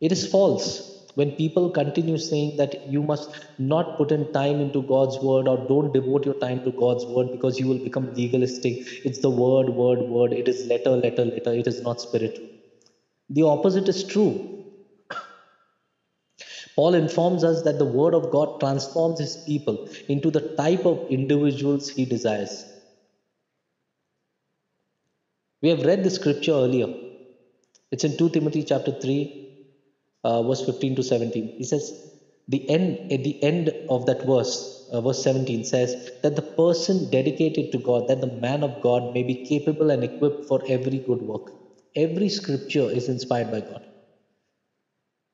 It 0.00 0.12
is 0.12 0.26
false 0.26 0.99
when 1.20 1.32
people 1.32 1.68
continue 1.70 2.18
saying 2.18 2.56
that 2.56 2.74
you 2.92 3.02
must 3.02 3.30
not 3.58 3.96
put 3.98 4.12
in 4.12 4.22
time 4.32 4.60
into 4.60 4.82
God's 4.82 5.18
word 5.18 5.48
or 5.48 5.56
don't 5.68 5.92
devote 5.92 6.24
your 6.24 6.38
time 6.44 6.62
to 6.64 6.72
God's 6.72 7.04
word 7.06 7.30
because 7.32 7.60
you 7.60 7.66
will 7.68 7.82
become 7.88 8.14
legalistic. 8.14 8.78
It's 9.04 9.18
the 9.18 9.30
word, 9.30 9.68
word, 9.68 10.00
word. 10.00 10.32
It 10.32 10.48
is 10.48 10.66
letter, 10.66 10.90
letter, 10.90 11.26
letter. 11.26 11.52
It 11.52 11.66
is 11.66 11.82
not 11.82 12.00
spiritual. 12.00 12.48
The 13.28 13.42
opposite 13.42 13.88
is 13.88 14.04
true. 14.04 14.64
Paul 16.76 16.94
informs 16.94 17.44
us 17.44 17.62
that 17.64 17.78
the 17.78 17.90
word 18.00 18.14
of 18.14 18.30
God 18.30 18.58
transforms 18.60 19.18
his 19.18 19.36
people 19.36 19.88
into 20.08 20.30
the 20.30 20.54
type 20.56 20.86
of 20.86 21.06
individuals 21.10 21.90
he 21.90 22.06
desires. 22.06 22.64
We 25.60 25.68
have 25.68 25.84
read 25.84 26.02
the 26.02 26.10
scripture 26.10 26.52
earlier. 26.52 26.88
It's 27.90 28.04
in 28.04 28.16
2 28.16 28.30
Timothy 28.30 28.64
chapter 28.64 28.92
3 28.92 29.49
uh, 30.24 30.42
verse 30.42 30.64
15 30.64 30.96
to 30.96 31.02
17. 31.02 31.54
He 31.58 31.64
says, 31.64 31.92
the 32.48 32.68
end 32.68 33.12
at 33.12 33.22
the 33.22 33.42
end 33.42 33.68
of 33.88 34.06
that 34.06 34.26
verse, 34.26 34.88
uh, 34.92 35.00
verse 35.00 35.22
17 35.22 35.64
says 35.64 36.10
that 36.22 36.36
the 36.36 36.42
person 36.42 37.10
dedicated 37.10 37.70
to 37.72 37.78
God, 37.78 38.08
that 38.08 38.20
the 38.20 38.26
man 38.26 38.64
of 38.64 38.82
God 38.82 39.14
may 39.14 39.22
be 39.22 39.46
capable 39.46 39.90
and 39.90 40.02
equipped 40.02 40.46
for 40.46 40.60
every 40.68 40.98
good 40.98 41.22
work. 41.22 41.52
Every 41.94 42.28
scripture 42.28 42.90
is 42.90 43.08
inspired 43.08 43.50
by 43.50 43.60
God. 43.60 43.86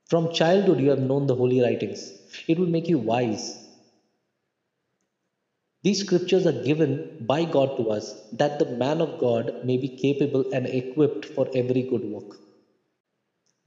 From 0.08 0.32
childhood, 0.32 0.80
you 0.80 0.90
have 0.90 1.00
known 1.00 1.26
the 1.26 1.34
holy 1.34 1.60
writings. 1.60 2.12
It 2.46 2.58
will 2.58 2.66
make 2.66 2.88
you 2.88 2.98
wise. 2.98 3.62
These 5.82 6.00
scriptures 6.00 6.46
are 6.46 6.64
given 6.64 7.18
by 7.20 7.44
God 7.44 7.76
to 7.78 7.90
us 7.90 8.14
that 8.32 8.58
the 8.58 8.66
man 8.76 9.00
of 9.00 9.18
God 9.18 9.64
may 9.64 9.76
be 9.78 9.88
capable 9.88 10.44
and 10.52 10.66
equipped 10.66 11.24
for 11.24 11.48
every 11.54 11.82
good 11.82 12.04
work 12.04 12.38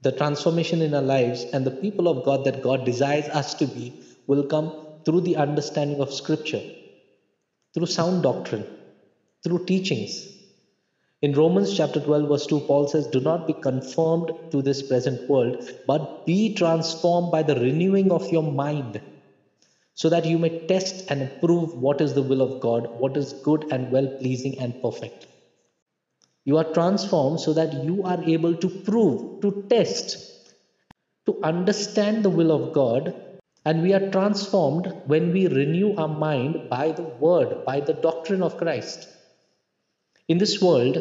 the 0.02 0.12
transformation 0.12 0.80
in 0.80 0.94
our 0.94 1.02
lives 1.02 1.44
and 1.52 1.66
the 1.66 1.78
people 1.82 2.08
of 2.08 2.24
God 2.24 2.44
that 2.44 2.62
God 2.62 2.84
desires 2.84 3.28
us 3.28 3.54
to 3.54 3.66
be 3.66 4.02
will 4.26 4.46
come 4.46 4.72
through 5.04 5.20
the 5.22 5.36
understanding 5.36 6.00
of 6.00 6.12
Scripture, 6.12 6.62
through 7.74 7.86
sound 7.86 8.22
doctrine, 8.22 8.64
through 9.44 9.66
teachings. 9.66 10.26
In 11.22 11.34
Romans 11.34 11.76
chapter 11.76 12.00
12, 12.00 12.28
verse 12.28 12.46
2, 12.46 12.60
Paul 12.60 12.88
says, 12.88 13.08
Do 13.08 13.20
not 13.20 13.46
be 13.46 13.52
conformed 13.52 14.32
to 14.52 14.62
this 14.62 14.82
present 14.82 15.28
world, 15.28 15.68
but 15.86 16.24
be 16.24 16.54
transformed 16.54 17.30
by 17.30 17.42
the 17.42 17.56
renewing 17.56 18.10
of 18.10 18.30
your 18.32 18.42
mind, 18.42 19.02
so 19.92 20.08
that 20.08 20.24
you 20.24 20.38
may 20.38 20.66
test 20.66 21.10
and 21.10 21.22
approve 21.22 21.74
what 21.74 22.00
is 22.00 22.14
the 22.14 22.22
will 22.22 22.40
of 22.40 22.60
God, 22.60 22.88
what 22.98 23.18
is 23.18 23.34
good 23.44 23.66
and 23.70 23.92
well 23.92 24.08
pleasing 24.18 24.58
and 24.58 24.80
perfect. 24.82 25.29
You 26.44 26.56
are 26.56 26.72
transformed 26.72 27.40
so 27.40 27.52
that 27.52 27.84
you 27.84 28.02
are 28.02 28.22
able 28.24 28.54
to 28.56 28.68
prove, 28.68 29.40
to 29.42 29.64
test, 29.68 30.18
to 31.26 31.38
understand 31.42 32.24
the 32.24 32.30
will 32.30 32.50
of 32.50 32.72
God. 32.72 33.14
And 33.64 33.82
we 33.82 33.92
are 33.92 34.10
transformed 34.10 34.90
when 35.04 35.32
we 35.32 35.46
renew 35.46 35.94
our 35.96 36.08
mind 36.08 36.70
by 36.70 36.92
the 36.92 37.02
word, 37.02 37.64
by 37.66 37.80
the 37.80 37.92
doctrine 37.92 38.42
of 38.42 38.56
Christ. 38.56 39.06
In 40.28 40.38
this 40.38 40.62
world, 40.62 40.96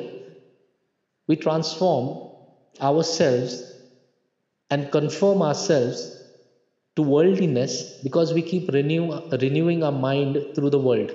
we 1.27 1.37
transform 1.37 2.31
ourselves 2.81 3.63
and 4.69 4.91
conform 4.91 5.41
ourselves 5.41 6.21
to 6.95 7.01
worldliness 7.01 7.93
because 8.03 8.33
we 8.33 8.41
keep 8.41 8.69
renew, 8.69 9.13
renewing 9.31 9.83
our 9.83 9.91
mind 9.91 10.37
through 10.53 10.69
the 10.69 10.79
world, 10.79 11.11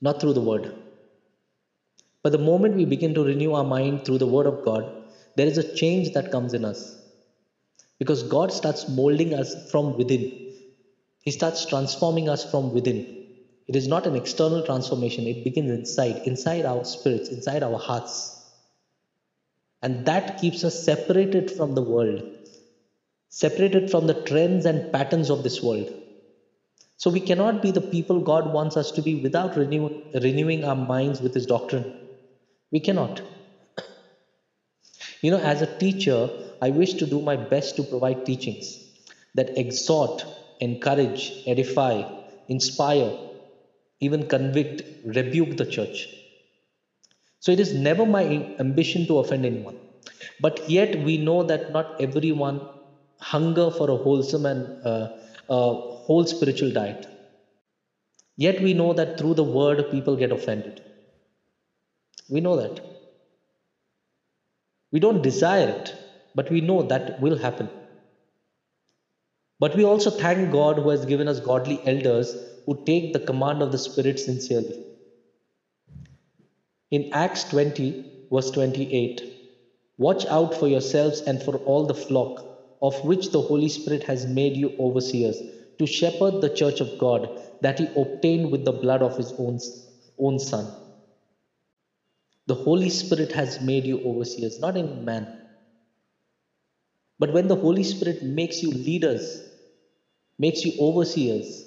not 0.00 0.20
through 0.20 0.32
the 0.32 0.40
word. 0.40 0.81
But 2.22 2.32
the 2.32 2.38
moment 2.38 2.76
we 2.76 2.84
begin 2.84 3.14
to 3.14 3.24
renew 3.24 3.54
our 3.54 3.64
mind 3.64 4.04
through 4.04 4.18
the 4.18 4.26
Word 4.26 4.46
of 4.46 4.64
God, 4.64 4.90
there 5.36 5.46
is 5.46 5.58
a 5.58 5.74
change 5.74 6.12
that 6.12 6.30
comes 6.30 6.54
in 6.54 6.64
us. 6.64 6.96
Because 7.98 8.22
God 8.22 8.52
starts 8.52 8.88
molding 8.88 9.34
us 9.34 9.70
from 9.70 9.96
within, 9.96 10.52
He 11.20 11.30
starts 11.30 11.66
transforming 11.66 12.28
us 12.28 12.48
from 12.48 12.72
within. 12.72 13.00
It 13.66 13.76
is 13.76 13.88
not 13.88 14.06
an 14.06 14.16
external 14.16 14.64
transformation, 14.64 15.26
it 15.26 15.44
begins 15.44 15.70
inside, 15.70 16.22
inside 16.26 16.64
our 16.64 16.84
spirits, 16.84 17.28
inside 17.28 17.62
our 17.62 17.78
hearts. 17.78 18.38
And 19.82 20.06
that 20.06 20.40
keeps 20.40 20.62
us 20.62 20.84
separated 20.84 21.50
from 21.50 21.74
the 21.74 21.82
world, 21.82 22.22
separated 23.30 23.90
from 23.90 24.06
the 24.06 24.22
trends 24.22 24.64
and 24.64 24.92
patterns 24.92 25.28
of 25.28 25.42
this 25.42 25.60
world. 25.60 25.92
So 26.98 27.10
we 27.10 27.20
cannot 27.20 27.62
be 27.62 27.72
the 27.72 27.80
people 27.80 28.20
God 28.20 28.52
wants 28.52 28.76
us 28.76 28.92
to 28.92 29.02
be 29.02 29.16
without 29.16 29.56
renew, 29.56 30.02
renewing 30.14 30.64
our 30.64 30.76
minds 30.76 31.20
with 31.20 31.34
His 31.34 31.46
doctrine. 31.46 32.01
We 32.72 32.80
cannot. 32.80 33.22
You 35.22 35.30
know, 35.30 35.38
as 35.38 35.62
a 35.62 35.78
teacher, 35.78 36.28
I 36.60 36.70
wish 36.70 36.94
to 36.94 37.06
do 37.06 37.20
my 37.22 37.36
best 37.36 37.76
to 37.76 37.82
provide 37.84 38.26
teachings 38.26 38.78
that 39.34 39.56
exhort, 39.56 40.24
encourage, 40.60 41.32
edify, 41.46 42.02
inspire, 42.48 43.16
even 44.00 44.26
convict, 44.26 44.82
rebuke 45.04 45.56
the 45.56 45.66
church. 45.66 46.08
So 47.40 47.52
it 47.52 47.60
is 47.60 47.74
never 47.74 48.06
my 48.06 48.24
ambition 48.58 49.06
to 49.08 49.18
offend 49.18 49.44
anyone. 49.44 49.76
But 50.40 50.68
yet 50.70 50.98
we 51.04 51.18
know 51.18 51.42
that 51.42 51.70
not 51.72 52.00
everyone 52.00 52.60
hunger 53.20 53.70
for 53.70 53.90
a 53.90 53.96
wholesome 53.96 54.46
and 54.46 54.86
uh, 54.86 55.08
whole 55.48 56.24
spiritual 56.24 56.72
diet. 56.72 57.06
Yet 58.36 58.60
we 58.60 58.74
know 58.74 58.92
that 58.92 59.16
through 59.18 59.34
the 59.34 59.42
word 59.42 59.90
people 59.90 60.16
get 60.16 60.32
offended. 60.32 60.82
We 62.32 62.40
know 62.40 62.56
that. 62.56 62.80
We 64.90 65.00
don't 65.00 65.22
desire 65.22 65.68
it, 65.68 65.94
but 66.34 66.50
we 66.50 66.62
know 66.62 66.82
that 66.84 67.20
will 67.20 67.36
happen. 67.36 67.68
But 69.60 69.76
we 69.76 69.84
also 69.84 70.10
thank 70.10 70.50
God 70.50 70.78
who 70.78 70.88
has 70.88 71.04
given 71.04 71.28
us 71.28 71.40
godly 71.40 71.78
elders 71.84 72.34
who 72.64 72.86
take 72.86 73.12
the 73.12 73.20
command 73.20 73.60
of 73.60 73.70
the 73.70 73.78
Spirit 73.78 74.18
sincerely. 74.18 74.82
In 76.90 77.10
Acts 77.12 77.44
20, 77.44 78.28
verse 78.32 78.50
28, 78.50 79.20
watch 79.98 80.24
out 80.24 80.54
for 80.54 80.68
yourselves 80.68 81.20
and 81.20 81.42
for 81.42 81.56
all 81.58 81.84
the 81.86 81.94
flock 81.94 82.42
of 82.80 83.04
which 83.04 83.30
the 83.30 83.42
Holy 83.42 83.68
Spirit 83.68 84.04
has 84.04 84.26
made 84.26 84.56
you 84.56 84.74
overseers 84.80 85.38
to 85.78 85.86
shepherd 85.86 86.40
the 86.40 86.54
church 86.54 86.80
of 86.80 86.98
God 86.98 87.28
that 87.60 87.78
he 87.78 87.88
obtained 87.94 88.50
with 88.50 88.64
the 88.64 88.72
blood 88.72 89.02
of 89.02 89.18
his 89.18 89.34
own, 89.38 89.58
own 90.18 90.38
Son. 90.38 90.81
The 92.46 92.54
Holy 92.54 92.90
Spirit 92.90 93.32
has 93.32 93.60
made 93.60 93.84
you 93.84 94.00
overseers, 94.04 94.58
not 94.58 94.76
in 94.76 95.04
man. 95.04 95.40
But 97.18 97.32
when 97.32 97.46
the 97.46 97.56
Holy 97.56 97.84
Spirit 97.84 98.22
makes 98.22 98.62
you 98.62 98.70
leaders, 98.70 99.42
makes 100.38 100.64
you 100.64 100.72
overseers, 100.80 101.64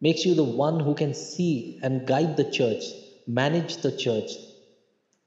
makes 0.00 0.24
you 0.24 0.34
the 0.34 0.44
one 0.44 0.78
who 0.78 0.94
can 0.94 1.14
see 1.14 1.80
and 1.82 2.06
guide 2.06 2.36
the 2.36 2.50
church, 2.50 2.84
manage 3.26 3.78
the 3.78 3.90
church, 3.90 4.30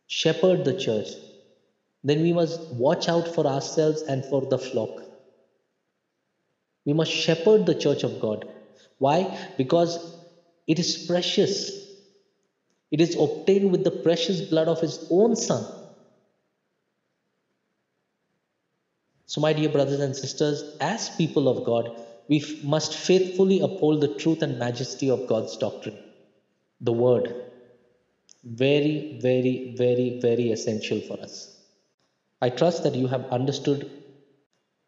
shepherd 0.08 0.64
the 0.64 0.80
church, 0.80 1.10
then 2.04 2.22
we 2.22 2.32
must 2.32 2.62
watch 2.74 3.10
out 3.10 3.28
for 3.28 3.46
ourselves 3.46 4.04
and 4.04 4.24
for 4.26 4.46
the 4.46 4.58
flock. 4.58 5.02
We 6.86 6.94
must 6.94 7.12
shepherd 7.12 7.66
the 7.66 7.76
church 7.76 8.04
of 8.04 8.22
God. 8.22 8.48
Why? 9.00 9.38
Because 9.58 10.16
it 10.66 10.80
is 10.80 11.06
precious 11.06 11.87
it 12.92 13.02
is 13.02 13.16
obtained 13.16 13.72
with 13.72 13.84
the 13.84 13.92
precious 13.92 14.42
blood 14.42 14.68
of 14.68 14.82
his 14.82 15.08
own 15.12 15.36
son. 15.36 15.66
So, 19.26 19.42
my 19.42 19.54
dear 19.54 19.70
brothers 19.70 20.00
and 20.00 20.16
sisters, 20.16 20.64
as 20.80 21.10
people 21.10 21.48
of 21.50 21.66
God, 21.66 21.92
we 22.28 22.38
f- 22.42 22.64
must 22.64 22.94
faithfully 22.96 23.60
uphold 23.60 24.02
the 24.02 24.16
truth 24.16 24.42
and 24.42 24.58
majesty 24.58 25.10
of 25.10 25.28
God's 25.28 25.58
doctrine, 25.58 25.98
the 26.82 26.94
Word. 26.94 27.34
Very, 28.44 29.20
very, 29.22 29.76
very, 29.78 30.20
very 30.20 30.52
essential 30.52 31.02
for 31.02 31.20
us. 31.22 31.56
I 32.42 32.50
trust 32.50 32.84
that 32.84 32.96
you 32.96 33.08
have 33.08 33.26
understood 33.32 33.92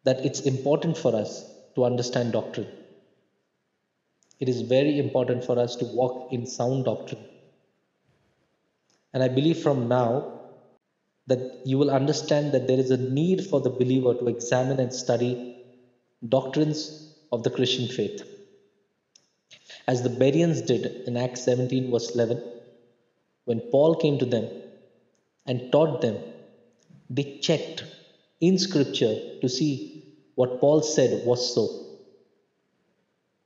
that 0.04 0.24
it's 0.24 0.40
important 0.40 0.96
for 0.98 1.14
us 1.14 1.44
to 1.76 1.84
understand 1.84 2.32
doctrine. 2.32 2.68
It 4.40 4.48
is 4.48 4.62
very 4.62 4.98
important 4.98 5.44
for 5.44 5.58
us 5.58 5.76
to 5.76 5.84
walk 5.84 6.32
in 6.32 6.46
sound 6.46 6.86
doctrine. 6.86 7.24
And 9.12 9.22
I 9.22 9.28
believe 9.28 9.58
from 9.58 9.88
now 9.88 10.40
that 11.26 11.62
you 11.64 11.78
will 11.78 11.90
understand 11.90 12.52
that 12.52 12.66
there 12.66 12.78
is 12.78 12.90
a 12.90 12.96
need 12.96 13.46
for 13.46 13.60
the 13.60 13.70
believer 13.70 14.14
to 14.14 14.28
examine 14.28 14.80
and 14.80 14.92
study 14.92 15.64
doctrines 16.28 17.14
of 17.32 17.42
the 17.42 17.50
Christian 17.50 17.88
faith. 17.88 18.22
As 19.86 20.02
the 20.02 20.10
Bereans 20.10 20.62
did 20.62 20.86
in 21.06 21.16
Acts 21.16 21.44
17, 21.44 21.90
verse 21.90 22.10
11, 22.14 22.42
when 23.44 23.60
Paul 23.72 23.96
came 23.96 24.18
to 24.18 24.26
them 24.26 24.48
and 25.46 25.72
taught 25.72 26.00
them, 26.00 26.16
they 27.08 27.38
checked 27.38 27.84
in 28.40 28.58
Scripture 28.58 29.14
to 29.40 29.48
see 29.48 30.04
what 30.34 30.60
Paul 30.60 30.82
said 30.82 31.26
was 31.26 31.54
so. 31.54 31.68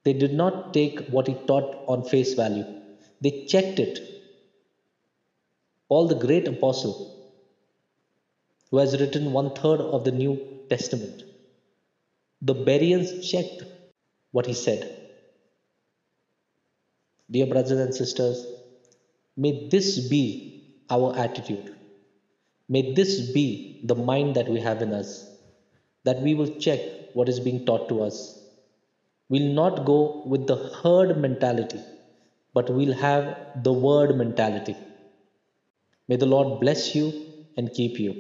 They 0.05 0.13
did 0.13 0.35
not 0.35 0.75
take 0.75 1.09
what 1.09 1.27
he 1.27 1.35
taught 1.47 1.85
on 1.87 2.05
face 2.05 2.35
value, 2.35 2.67
they 3.21 3.47
checked 3.47 3.79
it 3.79 4.14
Paul, 5.89 6.09
the 6.09 6.15
great 6.15 6.49
apostle, 6.49 6.95
who 8.71 8.79
has 8.79 8.99
written 8.99 9.33
one 9.33 9.55
third 9.55 9.81
of 9.81 10.05
the 10.05 10.13
New 10.13 10.41
Testament, 10.71 11.23
the 12.41 12.55
Bereans 12.55 13.31
checked 13.31 13.65
what 14.33 14.47
he 14.47 14.55
said. 14.55 14.83
Dear 17.31 17.47
brothers 17.47 17.79
and 17.79 17.95
sisters, 17.95 18.47
may 19.37 19.69
this 19.69 20.09
be 20.09 20.81
our 20.91 21.17
attitude. 21.17 21.75
May 22.69 22.95
this 22.95 23.31
be 23.33 23.81
the 23.85 23.95
mind 23.95 24.37
that 24.37 24.49
we 24.49 24.61
have 24.61 24.81
in 24.83 24.93
us, 24.93 25.27
that 26.05 26.21
we 26.21 26.35
will 26.35 26.59
check 26.59 26.81
what 27.13 27.29
is 27.29 27.41
being 27.41 27.65
taught 27.67 27.89
to 27.91 28.03
us. 28.03 28.39
We'll 29.29 29.53
not 29.53 29.85
go 29.85 30.23
with 30.27 30.47
the 30.47 30.57
herd 30.83 31.17
mentality, 31.19 31.81
but 32.53 32.71
we'll 32.71 32.95
have 32.95 33.63
the 33.63 33.73
word 33.73 34.17
mentality. 34.17 34.77
May 36.09 36.17
the 36.17 36.27
Lord 36.27 36.61
bless 36.61 36.95
you 36.95 37.13
and 37.57 37.73
keep 37.73 37.99
you, 37.99 38.15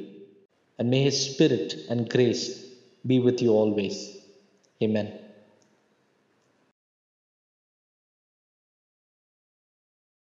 and 0.78 0.90
may 0.90 1.04
His 1.04 1.32
Spirit 1.32 1.74
and 1.90 2.08
grace 2.08 2.64
be 3.06 3.20
with 3.20 3.42
you 3.42 3.50
always. 3.50 4.18
Amen. 4.82 5.23